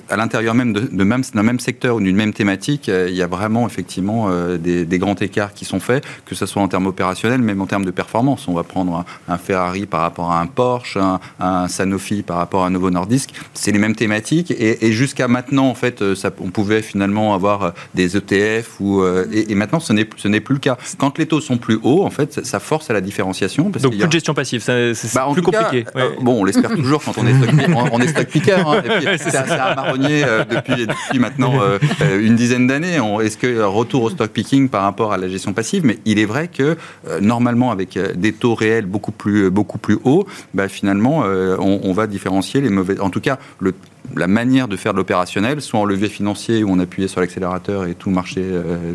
[0.10, 3.28] à l'intérieur même de, même d'un même secteur ou d'une même thématique, il y a
[3.28, 7.62] vraiment effectivement des, grands écarts qui sont faits, que ce soit en termes opérationnels, même
[7.62, 8.48] en termes de performance.
[8.48, 10.98] On va prendre un, Ferrari par rapport à un Porsche,
[11.40, 13.32] un, Sanofi par rapport à un Novo Nordisk.
[13.54, 16.04] C'est les mêmes thématiques et, jusqu'à maintenant, en fait,
[16.40, 20.60] on pouvait finalement avoir des ETF ou et, maintenant ce n'est ce n'est plus le
[20.60, 20.78] cas.
[20.98, 23.70] Quand les taux sont plus hauts, en fait, ça, force à la différenciation.
[23.70, 25.86] Donc plus de gestion passive, c'est bah, plus compliqué.
[25.96, 27.50] Euh, bon, on l'espère toujours quand on est stock,
[27.92, 28.54] on, est stock picker.
[28.54, 28.84] Hein,
[29.18, 31.80] c'est un marronnier euh, depuis, depuis, maintenant euh,
[32.20, 33.00] une dizaine d'années.
[33.22, 35.86] Est-ce que retour au stock picking par rapport à la gestion passive?
[35.86, 36.78] Mais il est vrai que
[37.22, 42.08] normalement, avec des taux réels beaucoup plus, beaucoup plus hauts, bah, finalement, on, on, va
[42.08, 43.00] différencier les mauvais.
[43.00, 43.74] En tout cas, le
[44.16, 47.86] la manière de faire de l'opérationnel, soit en levier financier où on appuyait sur l'accélérateur
[47.86, 48.94] et tout marchait euh,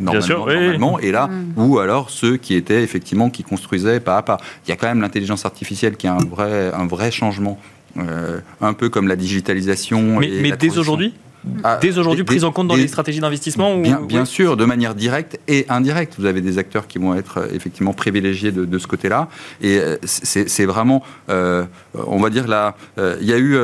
[0.00, 1.52] normalement, et là, mm.
[1.56, 4.38] ou alors ceux qui étaient effectivement qui construisaient pas à pas.
[4.66, 7.58] Il y a quand même l'intelligence artificielle qui a un vrai, un vrai changement,
[7.96, 10.18] euh, un peu comme la digitalisation.
[10.18, 11.14] Mais, mais dès aujourd'hui
[11.64, 14.94] ah, Dès aujourd'hui, prise en compte dans les stratégies d'investissement Bien, bien sûr, de manière
[14.94, 16.14] directe et indirecte.
[16.18, 19.28] Vous avez des acteurs qui vont être euh, effectivement privilégiés de, ce côté-là.
[19.60, 21.64] Et euh, c'est vraiment, euh,
[21.94, 22.76] on va dire, là,
[23.20, 23.56] il y a eu,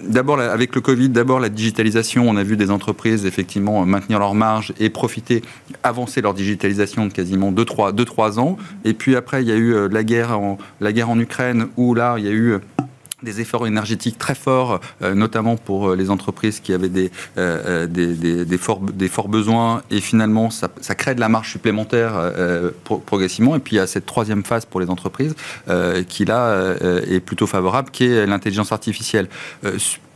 [0.00, 2.28] d'abord, avec le Covid, d'abord la digitalisation.
[2.28, 5.42] On a vu des entreprises, effectivement, maintenir leurs marges et profiter,
[5.82, 8.56] avancer leur digitalisation de quasiment 2-3 ans.
[8.84, 11.94] Et puis après, il y a eu la, guerre en, la guerre en Ukraine, où
[11.94, 12.58] là, il y a eu
[13.22, 17.86] des efforts énergétiques très forts, euh, notamment pour euh, les entreprises qui avaient des, euh,
[17.86, 22.12] des, des, forts, des, forts, besoins, et finalement, ça, ça, crée de la marge supplémentaire
[23.06, 23.56] progressivement.
[23.56, 25.34] Et puis, il y a cette troisième phase pour les entreprises
[26.08, 26.74] qui, là,
[27.08, 29.28] est plutôt favorable, qui est l'intelligence artificielle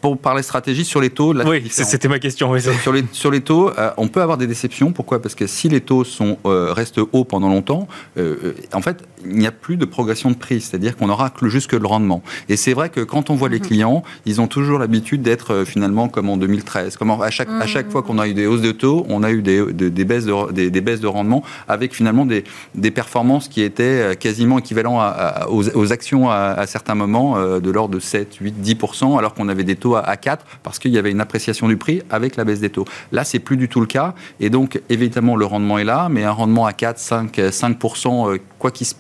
[0.01, 1.34] pour parler stratégie sur les taux.
[1.47, 2.55] oui, c'était ma question.
[2.59, 4.92] Sur, les, sur les taux, euh, on peut avoir des déceptions.
[4.92, 5.20] Pourquoi?
[5.20, 7.88] Parce que si les taux sont, euh, restent hauts pendant longtemps,
[8.18, 10.61] euh, en fait, il n'y a plus de progression de prix.
[10.61, 12.22] C'est-à-dire qu'on aura que, juste que le rendement.
[12.49, 13.66] Et c'est vrai que quand on voit les mhm.
[13.66, 16.97] clients, ils ont toujours l'habitude d'être finalement comme en 2013.
[16.97, 19.30] Comme à, chaque, à chaque fois qu'on a eu des hausses de taux, on a
[19.30, 22.44] eu des, des, baisses, de, des, baisses de rendement avec finalement des,
[22.74, 25.01] des performances qui étaient quasiment équivalents
[25.49, 29.76] aux, actions à, certains moments de l'ordre de 7, 8, 10%, alors qu'on avait des
[29.76, 32.70] taux à 4 parce qu'il y avait une appréciation du prix avec la baisse des
[32.70, 32.84] taux.
[33.12, 34.14] Là, c'est plus du tout le cas.
[34.41, 38.70] Et donc, évidemment, le rendement est là, mais un rendement à 4, 5, 5%, quoi
[38.70, 38.95] qu'il se,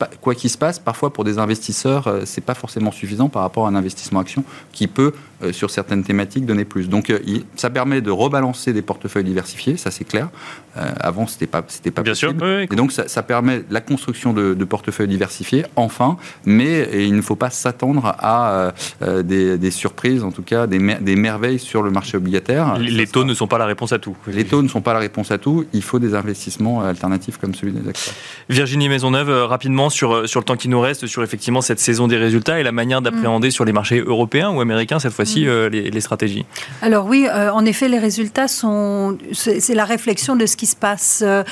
[0.48, 3.74] se passe, parfois pour des investisseurs, euh, c'est pas forcément suffisant par rapport à un
[3.74, 5.12] investissement action qui peut
[5.42, 6.88] euh, sur certaines thématiques donner plus.
[6.88, 7.18] Donc euh,
[7.56, 10.30] ça permet de rebalancer des portefeuilles diversifiés, ça c'est clair.
[10.78, 12.38] Euh, avant c'était pas c'était pas Bien possible.
[12.38, 16.16] Sûr, Et donc ça, permet la construction de, portefeuilles diversifiés enfin,
[16.46, 18.72] mais il ne faut pas s'attendre à
[19.02, 22.78] des, surprises, en tout cas des, des merveilles sur le marché obligataire.
[22.78, 24.16] Les, taux ne sont pas la réponse à tout.
[24.26, 25.66] Les taux ne sont pas la réponse à tout.
[25.74, 28.14] Il faut des investissements alternatifs comme celui des acteurs.
[28.48, 32.16] Virginie Maisonneuve, rapidement sur sur le temps qui nous reste, sur effectivement cette saison des
[32.16, 36.00] résultats et la manière d'appréhender sur les marchés européens ou américains cette fois Euh, les,
[36.00, 36.44] stratégies
[36.82, 39.18] Alors oui, euh, en effet, les résultats sont...
[39.32, 41.42] C'est la réflexion de ce qui se passe euh,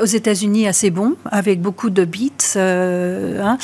[0.00, 3.58] aux États-Unis assez bon, avec beaucoup de beats, hein,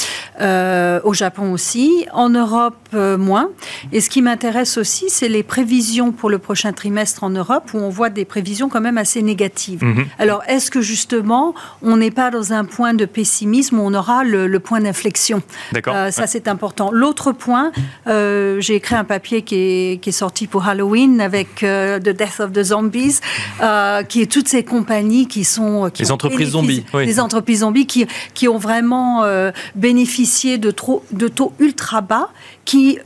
[1.04, 3.50] au Japon aussi, en Europe moins.
[3.92, 7.78] Et ce qui m'intéresse aussi, c'est les prévisions pour le prochain trimestre en Europe, où
[7.78, 9.82] on voit des prévisions quand même assez négatives.
[9.82, 10.06] Mm-hmm.
[10.18, 14.24] Alors, est-ce que justement, on n'est pas dans un point de pessimisme où on aura
[14.24, 15.42] le, point d'inflexion?
[15.72, 15.94] D'accord.
[16.10, 16.90] ça, c'est important.
[16.92, 17.72] L'autre point,
[18.06, 19.57] j'ai écrit un papier qui est
[20.00, 23.20] qui est sorti pour Halloween avec euh, The Death of the Zombies,
[23.62, 25.90] euh, qui est toutes ces compagnies qui sont...
[25.98, 26.84] les entreprises zombies.
[26.94, 32.30] Les entreprises zombies qui, qui ont vraiment euh, bénéficié de, trop, de taux ultra bas,
[32.64, 32.98] qui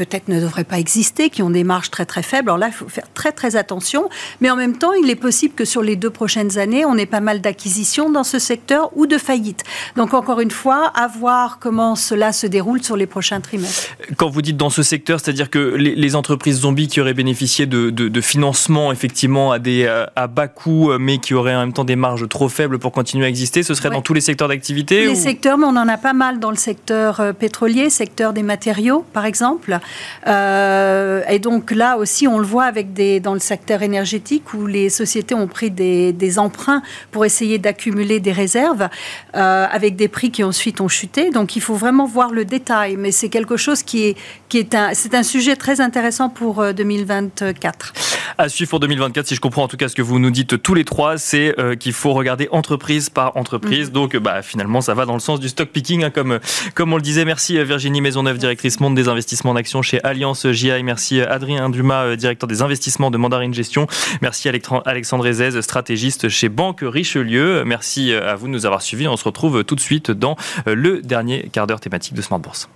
[0.00, 2.48] peut-être ne devraient pas exister, qui ont des marges très très faibles.
[2.48, 4.08] Alors là, il faut faire très très attention.
[4.40, 7.04] Mais en même temps, il est possible que sur les deux prochaines années, on ait
[7.04, 9.62] pas mal d'acquisitions dans ce secteur ou de faillites.
[9.96, 13.90] Donc encore une fois, à voir comment cela se déroule sur les prochains trimestres.
[14.16, 17.90] Quand vous dites dans ce secteur, c'est-à-dire que les, entreprises zombies qui auraient bénéficié de,
[17.90, 19.86] de, financement effectivement à, des,
[20.16, 23.26] à bas coûts, mais qui auraient en même temps des marges trop faibles pour continuer
[23.26, 25.98] à exister, ce serait dans tous les secteurs d'activité Les secteurs, mais on en a
[25.98, 29.78] pas mal dans le secteur euh, pétrolier, secteur des matériaux, par exemple.
[30.26, 34.66] Euh, et donc là aussi, on le voit avec des, dans le secteur énergétique où
[34.66, 38.88] les sociétés ont pris des, des emprunts pour essayer d'accumuler des réserves
[39.34, 41.30] euh, avec des prix qui ensuite ont chuté.
[41.30, 44.16] Donc il faut vraiment voir le détail, mais c'est quelque chose qui est,
[44.48, 47.92] qui est un, c'est un sujet très intéressant pour 2024.
[47.96, 48.00] Euh,
[48.38, 50.62] à suivre pour 2024, si je comprends en tout cas ce que vous nous dites
[50.62, 53.88] tous les trois, c'est qu'il faut regarder entreprise par entreprise.
[53.88, 53.92] Mhm.
[53.92, 56.38] Donc bah, finalement, ça va dans le sens du stock picking, hein, comme,
[56.74, 57.24] comme on le disait.
[57.24, 60.82] Merci Virginie Maisonneuve, directrice monde des investissements en chez Alliance JI.
[60.82, 63.86] Merci Adrien Dumas, directeur des investissements de Mandarine Gestion.
[64.20, 67.64] Merci Alexandre Ezez, stratégiste chez Banque Richelieu.
[67.64, 69.06] Merci à vous de nous avoir suivis.
[69.08, 72.68] On se retrouve tout de suite dans le dernier quart d'heure thématique de Smart Bourse.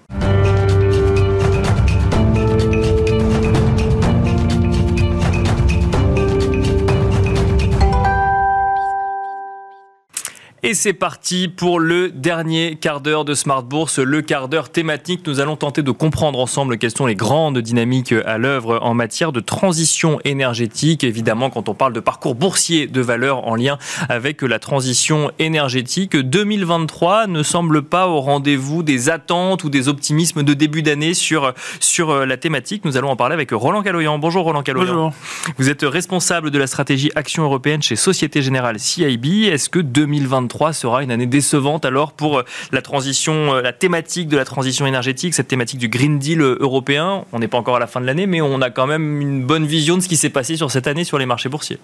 [10.66, 15.20] Et c'est parti pour le dernier quart d'heure de Smart Bourse, le quart d'heure thématique.
[15.26, 19.30] Nous allons tenter de comprendre ensemble quelles sont les grandes dynamiques à l'œuvre en matière
[19.30, 21.04] de transition énergétique.
[21.04, 23.76] Évidemment, quand on parle de parcours boursier de valeur en lien
[24.08, 30.44] avec la transition énergétique, 2023 ne semble pas au rendez-vous des attentes ou des optimismes
[30.44, 32.86] de début d'année sur, sur la thématique.
[32.86, 34.18] Nous allons en parler avec Roland Caloyan.
[34.18, 34.94] Bonjour Roland Caloyan.
[34.94, 35.12] Bonjour.
[35.58, 39.44] Vous êtes responsable de la stratégie Action européenne chez Société Générale CIB.
[39.44, 44.28] Est-ce que 2023 sera une année décevante alors pour euh, la transition, euh, la thématique
[44.28, 47.24] de la transition énergétique, cette thématique du Green Deal euh, européen.
[47.32, 49.44] On n'est pas encore à la fin de l'année, mais on a quand même une
[49.44, 51.78] bonne vision de ce qui s'est passé sur cette année sur les marchés boursiers.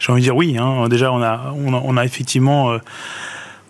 [0.00, 0.56] J'ai envie de dire oui.
[0.58, 0.88] Hein.
[0.88, 2.78] Déjà, on a, on a, effectivement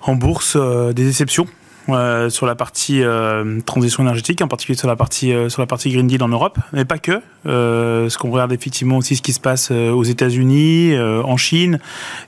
[0.02, 1.46] en bourse des déceptions.
[1.88, 5.66] Euh, sur la partie euh, transition énergétique, en particulier sur la partie euh, sur la
[5.66, 7.22] partie Green Deal en Europe, mais pas que.
[7.44, 11.78] ce qu'on regarde effectivement aussi ce qui se passe aux États-Unis, en Chine,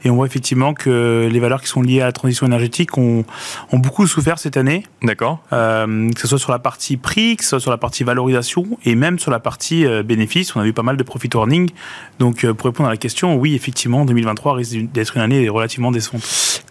[0.05, 3.25] et on voit effectivement que les valeurs qui sont liées à la transition énergétique ont,
[3.71, 4.85] ont beaucoup souffert cette année.
[5.03, 5.43] D'accord.
[5.51, 8.95] que ce soit sur la partie prix, que ce soit sur la partie valorisation, et
[8.95, 10.57] même sur la partie bénéfice.
[10.57, 11.71] On a vu pas mal de profit warning.
[12.19, 16.23] Donc pour répondre à la question, oui, effectivement, 2023 risque d'être une année relativement décevante.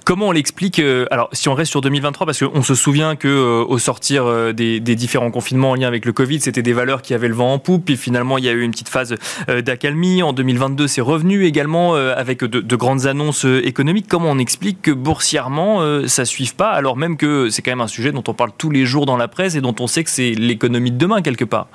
[0.05, 0.81] Comment on l'explique
[1.11, 4.53] Alors, si on reste sur 2023, parce qu'on se souvient que euh, au sortir euh,
[4.53, 7.53] des, différents confinements en lien avec le Covid, c'était des valeurs qui avaient le vent
[7.53, 7.85] en poupe.
[7.85, 9.15] Puis finalement, il y a eu une petite phase
[9.49, 10.23] euh, d'accalmie.
[10.23, 14.07] En 2022, c'est revenu également avec de, grandes annonces économiques.
[14.09, 17.87] Comment on explique que boursièrement, ça suive pas, alors même que c'est quand même un
[17.87, 20.09] sujet dont on parle tous les jours dans la presse et dont on sait que
[20.09, 21.67] c'est l'économie de demain quelque part?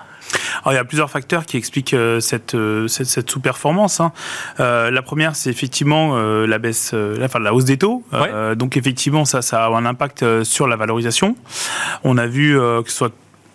[0.62, 2.57] Alors, il y a plusieurs facteurs qui expliquent cette,
[2.89, 4.01] cette, sous-performance.
[4.01, 4.12] Hein.
[4.59, 8.03] la première, c'est effectivement la baisse, la, enfin, la hausse des taux.
[8.57, 11.37] donc effectivement, ça, ça a un impact sur la valorisation.
[12.05, 13.12] On a vu euh, que ce soit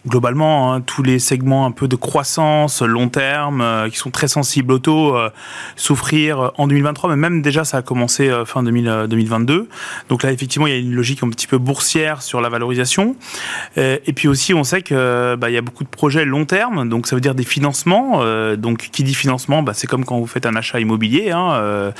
[0.07, 4.27] globalement, hein, tous les segments un peu de croissance long terme, euh, qui sont très
[4.27, 5.29] sensibles au taux, euh,
[5.75, 9.67] souffrir en 2023, mais même déjà ça a commencé fin 2022.
[10.09, 13.15] Donc là, effectivement, il y a une logique un petit peu boursière sur la valorisation.
[13.77, 16.87] et puis aussi, on sait que bah, il y a beaucoup de projets long terme,
[16.87, 18.23] donc ça veut dire des financements.
[18.55, 21.31] donc qui dit financement, bah, c'est comme quand vous faites un achat immobilier.
[21.31, 21.91] Hein,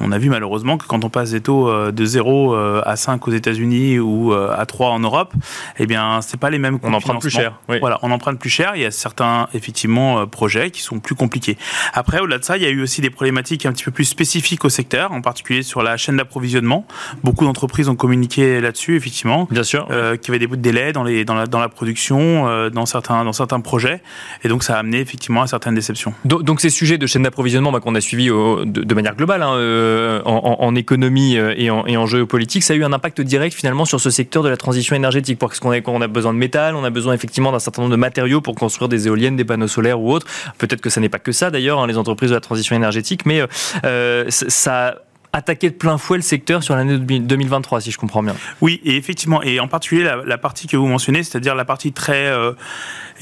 [0.00, 3.32] on a vu malheureusement que quand on passe des taux de 0 à 5 aux
[3.32, 5.32] États-Unis ou à 3 en Europe,
[5.78, 6.78] eh bien, c'est pas les mêmes.
[6.82, 7.60] On emprunte plus cher.
[7.80, 8.72] Voilà, on emprunte plus cher.
[8.74, 11.56] Il y a certains, effectivement, euh, projets qui sont plus compliqués.
[11.92, 14.04] Après, au-delà de ça, il y a eu aussi des problématiques un petit peu plus
[14.04, 16.86] spécifiques au secteur, en particulier sur la chaîne d'approvisionnement.
[17.22, 19.48] Beaucoup d'entreprises ont communiqué là-dessus, effectivement.
[19.50, 19.86] Bien sûr.
[19.90, 22.86] Euh, qu'il y avait des délais dans, les, dans, la, dans la production, euh, dans,
[22.86, 24.02] certains, dans certains projets.
[24.44, 26.14] Et donc, ça a amené, effectivement, à certaines déceptions.
[26.24, 30.22] Donc, ces sujets de chaîne d'approvisionnement bah, qu'on a suivis de, manière globale, hein, euh,
[30.24, 34.00] en, économie et en, et en géopolitique, ça a eu un impact direct, finalement, sur
[34.00, 35.38] ce secteur de la transition énergétique.
[35.38, 37.92] Parce qu'on a, on a besoin de métal, on a besoin, effectivement, d'un certain nombre
[37.92, 40.26] de matériaux pour construire des éoliennes, des panneaux solaires ou autres.
[40.58, 43.26] Peut-être que ça n'est pas que ça d'ailleurs, hein, les entreprises de la transition énergétique,
[43.26, 43.42] mais
[43.84, 44.96] euh, ça
[45.32, 48.36] attaqué de plein fouet le secteur sur l'année 2023, si je comprends bien.
[48.60, 52.26] Oui, et effectivement, et en particulier la, partie que vous mentionnez, c'est-à-dire la partie très
[52.26, 52.52] euh,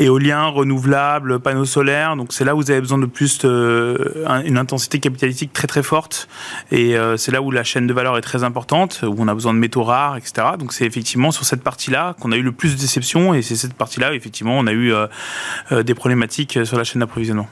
[0.02, 2.16] éolien, renouvelable, panneaux solaires.
[2.16, 5.82] Donc c'est là où vous avez besoin de plus de, une intensité capitalistique très très
[5.82, 6.28] forte,
[6.72, 9.34] et euh, c'est là où la chaîne de valeur est très importante, où on a
[9.34, 10.48] besoin de métaux rares, etc.
[10.58, 13.56] Donc c'est effectivement sur cette partie-là qu'on a eu le plus de déceptions, et c'est
[13.56, 17.48] cette partie-là, effectivement, on a eu euh, des problématiques sur la chaîne d'approvisionnement.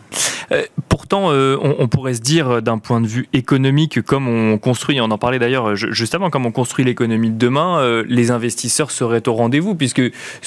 [0.88, 5.10] pourtant, on, pourrait se dire d'un point de vue économique, comme on on construit, on
[5.10, 9.26] en parlait d'ailleurs juste avant, comme on construit l'économie de demain, euh, les investisseurs seraient
[9.28, 10.02] au rendez-vous, puisque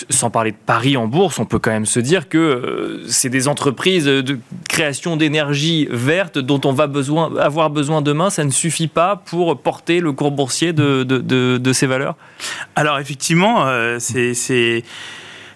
[0.10, 3.30] sans parler de Paris en bourse, on peut quand même se dire que euh, c'est
[3.30, 4.40] des entreprises de
[4.70, 8.30] création d'énergie verte dont on va besoin, avoir besoin demain.
[8.30, 12.16] Ça ne suffit pas pour porter le cours boursier de, de, ces valeurs?
[12.76, 14.84] Alors effectivement, euh, c'est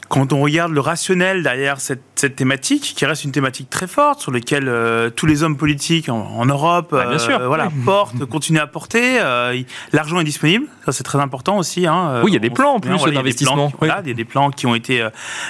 [0.08, 2.02] quand on regarde le rationnel derrière cette,
[2.36, 6.46] thématique, qui reste une thématique très forte, sur laquelle euh, tous les hommes politiques en,
[6.46, 9.62] Europe bah, euh, voilà, portent, continuent à porter, euh,
[9.94, 11.86] l'argent est disponible, ça c'est très important aussi.
[11.86, 13.72] Hein, oui, il y a des plans en plus d'investissement.
[13.82, 15.08] Il, y a des plans qui ont été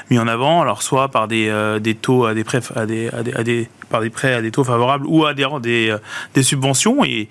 [0.09, 3.43] mis en avant, alors soit par des, des taux à des, prêts, à des, à
[3.43, 5.95] des, par des prêts à des taux favorables ou à des, des,
[6.33, 7.05] des subventions.
[7.05, 7.29] Et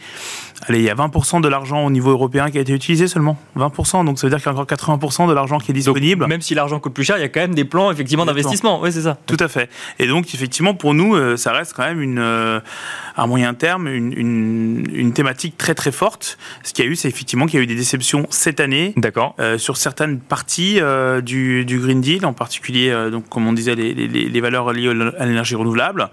[0.69, 3.39] allez, il y a 20% de l'argent au niveau européen qui a été utilisé seulement.
[3.57, 6.27] 20%, donc ça veut dire qu'il y a encore 80% de l'argent qui est disponible.
[6.27, 8.81] même si l'argent coûte plus cher, il y a quand même des plans effectivement d'investissement.
[8.81, 9.19] Oui, c'est ça.
[9.27, 9.71] Tout à fait.
[9.99, 14.87] Et donc, effectivement, pour nous, ça reste quand même une, à moyen terme une, une,
[14.93, 16.39] une, thématique très très forte.
[16.63, 18.93] Ce qu'il y a eu, c'est effectivement qu'il y a eu des déceptions cette année.
[18.97, 19.37] D'accord.
[19.59, 20.81] sur certaines parties
[21.23, 24.93] du, du, Green Deal, en particulier, donc comme on disait, les, les, les valeurs liées
[25.19, 26.09] à l'énergie renouvelable.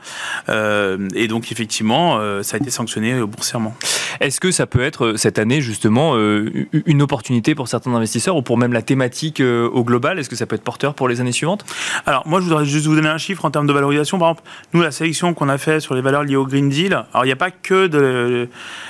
[0.49, 3.75] et donc, effectivement, ça a été sanctionné boursièrement.
[4.19, 8.57] Est-ce que ça peut être cette année justement une opportunité pour certains investisseurs ou pour
[8.57, 10.19] même la thématique euh, au global?
[10.19, 11.65] Est-ce que ça peut être porteur pour les années suivantes?
[12.05, 14.19] Alors moi, je voudrais juste vous donner un chiffre en termes de valorisation.
[14.19, 16.93] Par exemple, nous, la sélection qu'on a fait sur les valeurs liées au Green Deal,
[17.13, 18.49] alors il n'y a pas que de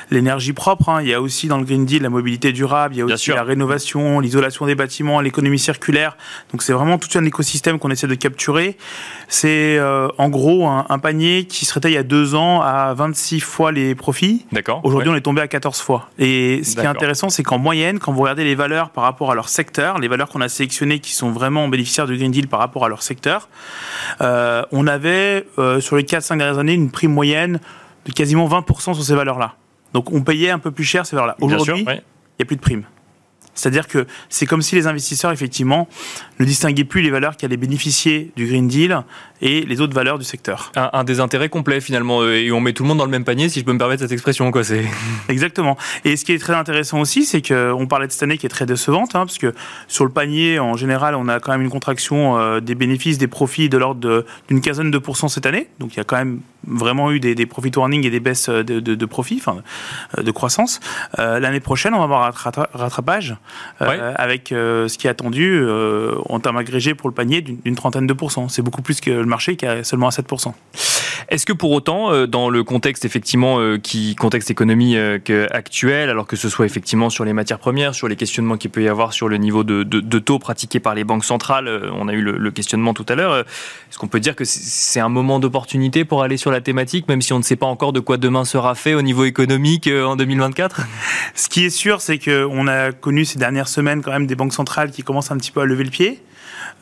[0.09, 1.01] l'énergie propre, hein.
[1.01, 3.31] il y a aussi dans le Green Deal la mobilité durable, il y a aussi
[3.31, 6.17] la rénovation, l'isolation des bâtiments, l'économie circulaire.
[6.51, 8.77] Donc c'est vraiment tout un écosystème qu'on essaie de capturer.
[9.27, 13.39] C'est euh, en gros un, panier qui se il y a deux ans à 26
[13.39, 14.45] fois les profits.
[14.51, 14.81] D'accord.
[14.83, 16.09] Aujourd'hui, on est tombé à 14 fois.
[16.19, 19.31] Et ce qui est intéressant, c'est qu'en moyenne, quand vous regardez les valeurs par rapport
[19.31, 22.47] à leur secteur, les valeurs qu'on a sélectionnées qui sont vraiment bénéficiaires du Green Deal
[22.47, 23.49] par rapport à leur secteur,
[24.21, 27.59] euh, on avait euh, sur les 4-5 dernières années une prime moyenne
[28.05, 29.55] de quasiment 20% sur ces valeurs-là.
[29.93, 31.35] Donc on payait un peu plus cher ces valeurs-là.
[31.41, 32.83] Aujourd'hui, il n'y a plus de prime.
[33.53, 35.89] C'est-à-dire que c'est comme si les investisseurs, effectivement,
[36.39, 39.03] ne distinguaient plus les valeurs qui allaient bénéficier du Green Deal
[39.41, 40.71] et les autres valeurs du secteur.
[40.75, 43.23] Un, un désintérêt complet, finalement, euh, et on met tout le monde dans le même
[43.23, 44.51] panier, si je peux me permettre cette expression.
[44.51, 44.61] Quoi,
[45.29, 45.77] Exactement.
[46.05, 48.49] Et ce qui est très intéressant aussi, c'est qu'on parlait de cette année qui est
[48.49, 49.53] très décevante, hein, parce que
[49.87, 53.27] sur le panier, en général, on a quand même une contraction euh, des bénéfices, des
[53.27, 55.67] profits de l'ordre d'une quinzaine de pourcents cette année.
[55.79, 58.49] Donc il y a quand même vraiment eu des, des profit warnings et des baisses
[58.49, 59.61] de, de, de profits, enfin,
[60.21, 60.79] de croissance.
[61.19, 62.31] Euh, L'année prochaine, on va avoir un
[62.73, 63.35] rattrapage
[63.81, 67.75] euh, avec euh, ce qui est attendu euh, en termes agrégés pour le panier d'une
[67.75, 68.49] trentaine de pourcents.
[68.49, 70.53] C'est beaucoup plus que le marché qui a seulement à 7%.
[71.29, 74.97] Est-ce que pour autant, dans le contexte effectivement qui contexte économique
[75.51, 78.83] actuel, alors que ce soit effectivement sur les matières premières, sur les questionnements qu'il peut
[78.83, 82.13] y avoir sur le niveau de, de, taux pratiqués par les banques centrales, on a
[82.13, 83.37] eu le, le questionnement tout à l'heure.
[83.37, 87.21] Est-ce qu'on peut dire que c'est un moment d'opportunité pour aller sur la thématique, même
[87.21, 90.17] si on ne sait pas encore de quoi demain sera fait au niveau économique en
[90.17, 90.81] 2024
[91.35, 94.53] Ce qui est sûr, c'est qu'on a connu ces dernières semaine quand même des banques
[94.53, 96.21] centrales qui commencent un petit peu à lever le pied.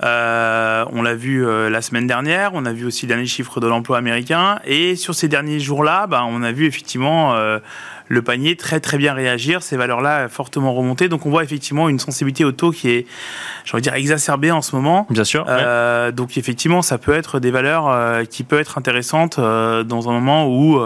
[0.04, 3.60] Euh, on l'a vu euh, la semaine dernière, on a vu aussi les derniers chiffres
[3.60, 7.60] de l'emploi américain, et sur ces derniers jours-là, bah, on a vu effectivement euh,
[8.08, 11.10] le panier très très bien réagir, ces valeurs-là fortement remonter.
[11.10, 13.08] Donc on voit effectivement une sensibilité au taux qui est,
[13.66, 15.06] j'aurais dire, exacerbée en ce moment.
[15.10, 15.46] Bien sûr.
[16.14, 20.80] Donc effectivement, ça peut être des valeurs qui peuvent être intéressantes dans un moment où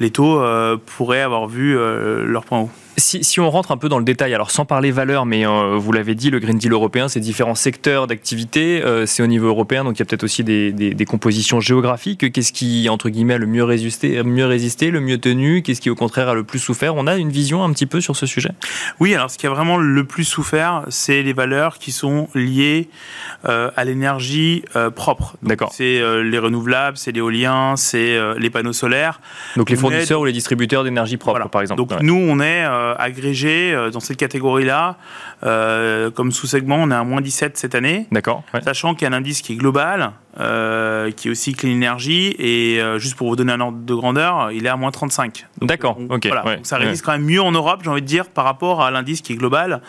[0.00, 0.44] les taux
[0.84, 1.78] pourraient avoir vu
[2.26, 2.70] leur point haut.
[3.00, 5.92] Si, on rentre un peu dans le détail, alors sans parler valeur, mais euh, vous
[5.92, 9.84] l'avez dit, le Green Deal européen, c'est différents secteurs d'activité, euh, c'est au niveau européen,
[9.84, 12.30] donc il y a peut-être aussi des, compositions géographiques.
[12.32, 15.62] Qu'est-ce qui, entre guillemets, a le mieux résisté, mieux résisté le mieux tenu?
[15.62, 16.94] Qu'est-ce qui, au contraire, a le plus souffert?
[16.94, 18.50] On a une vision un petit peu sur ce sujet
[19.00, 22.88] Oui, alors ce qui a vraiment le plus souffert, c'est les valeurs qui sont liées
[23.48, 24.62] euh, à l'énergie
[24.94, 25.36] propre.
[25.42, 25.72] D'accord.
[25.72, 29.20] C'est les renouvelables, c'est l'éolien, c'est les panneaux solaires.
[29.56, 31.78] Donc les fournisseurs ou les distributeurs d'énergie propre, par exemple.
[31.78, 32.64] Donc nous, on est
[32.98, 34.96] agrégé euh, dans cette catégorie-là.
[35.44, 38.06] Euh, comme sous-segment, on est à moins 17 cette année.
[38.12, 38.42] D'accord.
[38.62, 42.80] Sachant qu'il y a un indice qui est global, qui est aussi Clean Energy, et
[42.98, 45.46] juste pour vous donner un ordre de grandeur, il est à moins 35.
[45.60, 46.28] D'accord, ok.
[46.62, 49.22] ça résiste quand même mieux en Europe, j'ai envie de dire, par rapport à l'indice
[49.22, 49.82] qui est global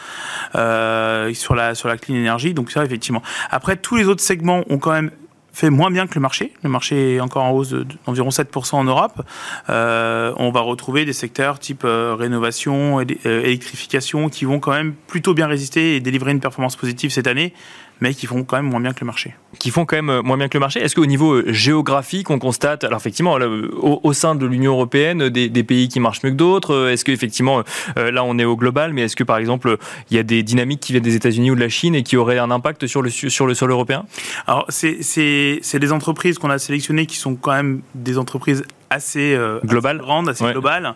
[0.54, 2.54] sur, la, sur la Clean Energy.
[2.54, 3.22] Donc ça, effectivement.
[3.50, 5.12] Après, tous les autres segments ont quand même
[5.54, 6.54] fait moins bien que le marché.
[6.64, 7.74] Le marché est encore en hausse
[8.06, 9.22] d'environ 7% en Europe.
[9.70, 14.94] Euh, on va retrouver des secteurs type euh, rénovation, euh, électrification qui vont quand même
[15.08, 17.54] plutôt bien résister et délivrer une performance positive cette année
[18.02, 19.36] mais qui font quand même moins bien que le marché.
[19.60, 20.82] Qui font quand même euh, moins bien que le marché.
[20.82, 23.38] Est-ce qu'au niveau euh, géographique, on constate, alors effectivement,
[23.80, 27.64] au, sein de l'Union européenne, des, pays qui marchent mieux que d'autres euh, Est-ce qu'effectivement,
[27.96, 29.78] là, on est au global, mais est-ce que par exemple,
[30.10, 32.18] il y a des dynamiques qui viennent des États-Unis ou de la Chine et qui
[32.18, 34.06] auraient un impact sur le, sur le sol européen?
[34.48, 35.00] Alors, c'est
[35.74, 40.44] des entreprises qu'on a sélectionnées qui sont quand même des entreprises assez, globales, grandes, assez
[40.52, 40.96] globales,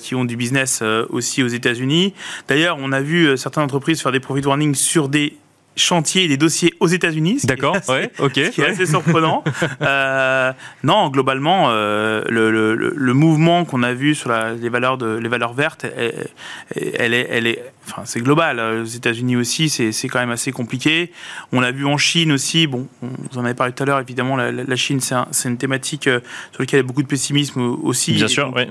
[0.00, 2.12] qui ont du business aussi aux États-Unis.
[2.48, 5.36] D'ailleurs, on a vu certaines entreprises faire des profit warning sur des
[5.76, 7.40] chantiers et des dossiers aux États-Unis.
[7.44, 8.32] D'accord, ouais, ok.
[8.34, 9.44] Ce qui est assez surprenant.
[9.82, 10.52] euh,
[10.82, 15.16] non, globalement, euh, le, le, le, mouvement qu'on a vu sur la, les valeurs de
[15.16, 16.28] les valeurs vertes, elle,
[16.74, 18.58] elle est, elle est, enfin, c'est global.
[18.58, 21.12] Aux États-Unis aussi, c'est, c'est quand même assez compliqué.
[21.52, 22.66] On l'a vu en Chine aussi.
[22.66, 24.00] Bon, vous en avez parlé tout à l'heure.
[24.00, 26.20] Évidemment, la, la Chine, c'est, un, c'est une thématique euh,
[26.52, 28.12] sur laquelle il y a beaucoup de pessimisme aussi.
[28.12, 28.62] Bien sûr, oui.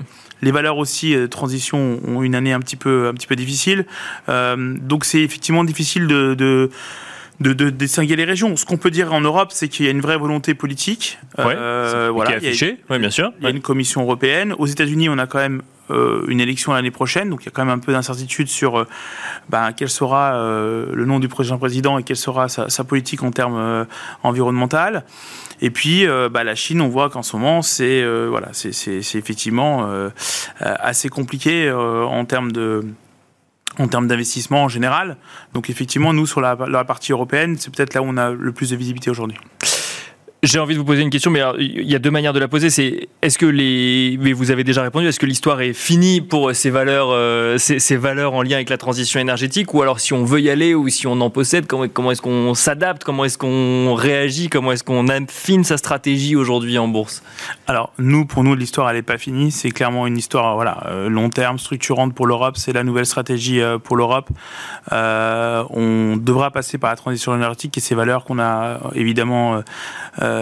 [0.42, 3.86] Les valeurs aussi euh, transition ont une année un petit peu un petit peu difficile.
[4.28, 6.70] Euh, donc c'est effectivement difficile de, de
[7.40, 8.56] de, de, distinguer les régions.
[8.56, 11.18] Ce qu'on peut dire en Europe, c'est qu'il y a une vraie volonté politique.
[11.36, 13.30] Ouais, euh, voilà, qui est affichée, oui, bien sûr.
[13.40, 14.54] Il y a une commission européenne.
[14.58, 15.60] Aux États-Unis, on a quand même
[15.90, 18.86] une élection l'année prochaine, donc il y a quand même un peu d'incertitude sur
[19.48, 23.86] ben, quel sera le nom du prochain président et quelle sera sa, politique en termes
[24.22, 25.00] environnementaux.
[25.60, 29.88] Et puis, bah, la Chine, on voit qu'en ce moment, c'est voilà, c'est effectivement
[30.60, 32.52] assez compliqué en termes
[33.78, 35.16] en termes d'investissement en général.
[35.54, 38.52] Donc effectivement, nous, sur la, la partie européenne, c'est peut-être là où on a le
[38.52, 39.38] plus de visibilité aujourd'hui.
[40.46, 42.46] J'ai envie de vous poser une question, mais il y a deux manières de la
[42.46, 42.70] poser.
[42.70, 46.54] C'est est-ce que les, mais vous avez déjà répondu, est-ce que l'histoire est finie pour
[46.54, 50.24] ces valeurs, euh, ces, valeurs en lien avec la transition énergétique, ou alors si on
[50.24, 53.38] veut y aller ou si on en possède, comment, comment est-ce qu'on s'adapte, comment est-ce
[53.38, 57.24] qu'on réagit, comment est-ce qu'on affine sa stratégie aujourd'hui en bourse?
[57.66, 59.50] Alors nous, pour nous, l'histoire elle n'est pas finie.
[59.50, 62.56] C'est clairement une histoire, voilà, euh, long terme, structurante pour l'Europe.
[62.56, 64.28] C'est la nouvelle stratégie euh, pour l'Europe.
[64.92, 70.35] on devra passer par la transition énergétique et ces valeurs qu'on a évidemment euh,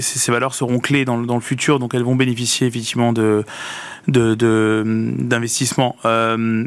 [0.00, 3.12] ces, valeurs seront clés dans, le futur, donc elles vont bénéficier effectivement
[4.08, 5.96] d'investissements.
[6.04, 6.64] Euh,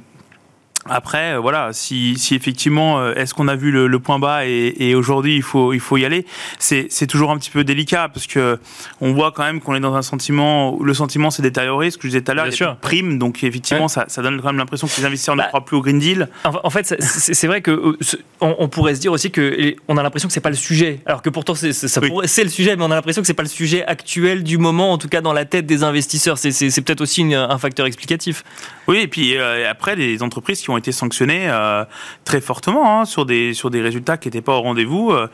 [0.85, 4.73] après, euh, voilà, si, si effectivement, euh, est-ce qu'on a vu le, point bas et,
[4.79, 6.25] et aujourd'hui il faut il faut y aller,
[6.57, 8.57] c'est toujours un petit peu délicat parce que
[9.01, 11.91] on voit quand même qu'on est dans un sentiment où le sentiment s'est détérioré.
[11.91, 14.21] Ce que je disais tout à l'heure, il y a prime, donc effectivement ça, ça,
[14.21, 16.29] donne quand même l'impression que les investisseurs ne bah, croient plus au Green Deal.
[16.45, 17.97] En, fait, c'est vrai que euh,
[18.39, 21.21] on, pourrait se dire aussi que on a l'impression que c'est pas le sujet, alors
[21.21, 23.85] que pourtant c'est c'est le sujet, mais on a l'impression que c'est pas le sujet
[23.85, 26.37] actuel du moment, en tout cas dans la tête des investisseurs.
[26.37, 28.43] C'est peut-être aussi un facteur explicatif.
[28.89, 31.85] Oui, et puis après les entreprises qui ont été sanctionnés euh,
[32.25, 35.11] très fortement hein, sur, des, sur des résultats qui n'étaient pas au rendez-vous.
[35.11, 35.27] Euh,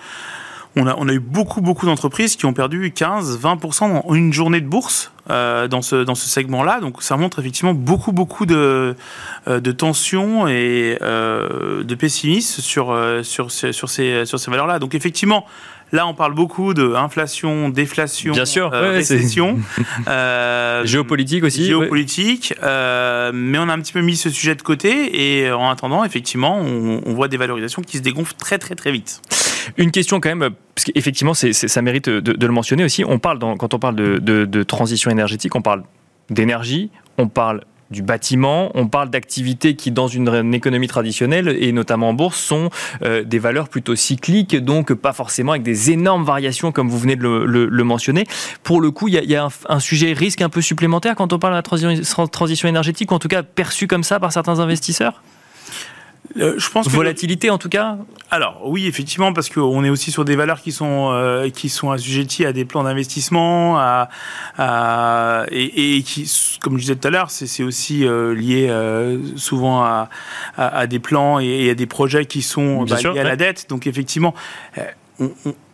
[0.76, 4.34] on a, on a, eu beaucoup, beaucoup d'entreprises qui ont perdu 15, 20% en une
[4.34, 6.82] journée de bourse euh, dans ce, dans ce segment-là.
[6.82, 8.98] Donc ça montre effectivement beaucoup, beaucoup de,
[9.48, 12.94] de tensions et de pessimisme sur,
[13.24, 14.80] sur, sur ces, sur ces valeurs-là.
[14.80, 15.46] Donc effectivement,
[15.92, 19.60] Là, on parle beaucoup d'inflation, déflation, Bien sûr, euh, récession.
[20.08, 21.66] Euh, géopolitique aussi.
[21.66, 22.54] Géopolitique.
[22.64, 26.04] Euh, mais on a un petit peu mis ce sujet de côté et en attendant,
[26.04, 29.22] effectivement, on, voit des valorisations qui se dégonflent très très très vite.
[29.78, 33.04] Une question quand même, parce qu'effectivement, ça mérite de, le mentionner aussi.
[33.06, 35.84] On parle quand on parle de, de transition énergétique, on parle
[36.30, 37.62] d'énergie, on parle
[37.96, 42.70] du bâtiment, on parle d'activités qui, dans une, économie traditionnelle, et notamment en bourse, sont
[43.04, 47.16] euh, des valeurs plutôt cycliques, donc pas forcément avec des énormes variations comme vous venez
[47.16, 48.26] de le, mentionner.
[48.64, 51.54] Pour le coup, il y a, un, sujet risque un peu supplémentaire quand on parle
[51.54, 55.22] de la transition énergétique, ou en tout cas perçu comme ça par certains investisseurs?
[56.38, 57.98] Euh, je pense Volatilité en tout cas
[58.32, 61.92] Alors oui, effectivement, parce qu'on est aussi sur des valeurs qui sont, euh, qui sont
[61.92, 64.10] assujetties à des plans d'investissement à,
[65.52, 66.30] et, qui,
[66.62, 68.70] comme je disais tout à l'heure, c'est aussi euh, lié
[69.36, 70.10] souvent à,
[70.58, 73.68] à, des plans et, à des projets qui sont bah, liés à la dette.
[73.70, 74.34] Donc effectivement,
[75.20, 75.30] on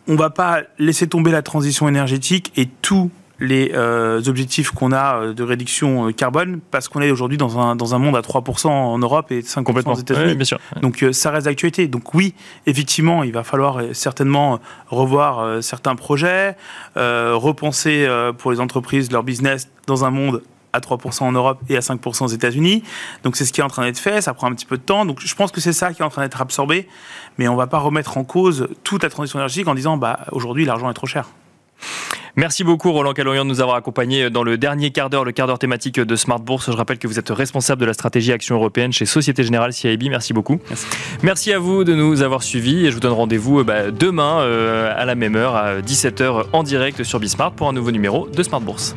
[0.06, 3.10] ne va pas laisser tomber la transition énergétique et tout
[3.42, 7.58] les euh, objectifs qu'on a euh, de réduction euh, carbone parce qu'on est aujourd'hui dans
[7.58, 10.48] un, dans un monde à 3% en Europe et 5% aux États-Unis.
[10.80, 11.88] Donc ça reste d'actualité.
[11.88, 12.34] Donc oui,
[12.66, 16.56] effectivement, il va falloir certainement revoir certains projets,
[16.96, 21.80] repenser pour les entreprises leur business dans un monde à 3% en Europe et à
[21.80, 22.82] 5% aux États-Unis.
[23.24, 24.82] Donc c'est ce qui est en train d'être fait, ça prend un petit peu de
[24.82, 25.04] temps.
[25.04, 26.88] Donc je pense que c'est ça qui est en train d'être absorbé,
[27.38, 30.20] mais on ne va pas remettre en cause toute la transition énergétique en disant bah
[30.30, 31.26] aujourd'hui l'argent est trop cher.
[32.36, 35.46] Merci beaucoup Roland Calorian de nous avoir accompagnés dans le dernier quart d'heure, le quart
[35.46, 36.70] d'heure thématique de Smart Bourse.
[36.70, 40.08] Je rappelle que vous êtes responsable de la stratégie Action européenne chez Société Générale CIB.
[40.08, 40.58] Merci beaucoup.
[41.22, 41.52] Merci.
[41.52, 44.94] à vous de nous avoir suivis et je vous donne rendez-vous euh, bah, demain euh,
[44.96, 48.42] à la même heure, à 17h en direct sur Bismart pour un nouveau numéro de
[48.42, 48.96] Smart Bourse.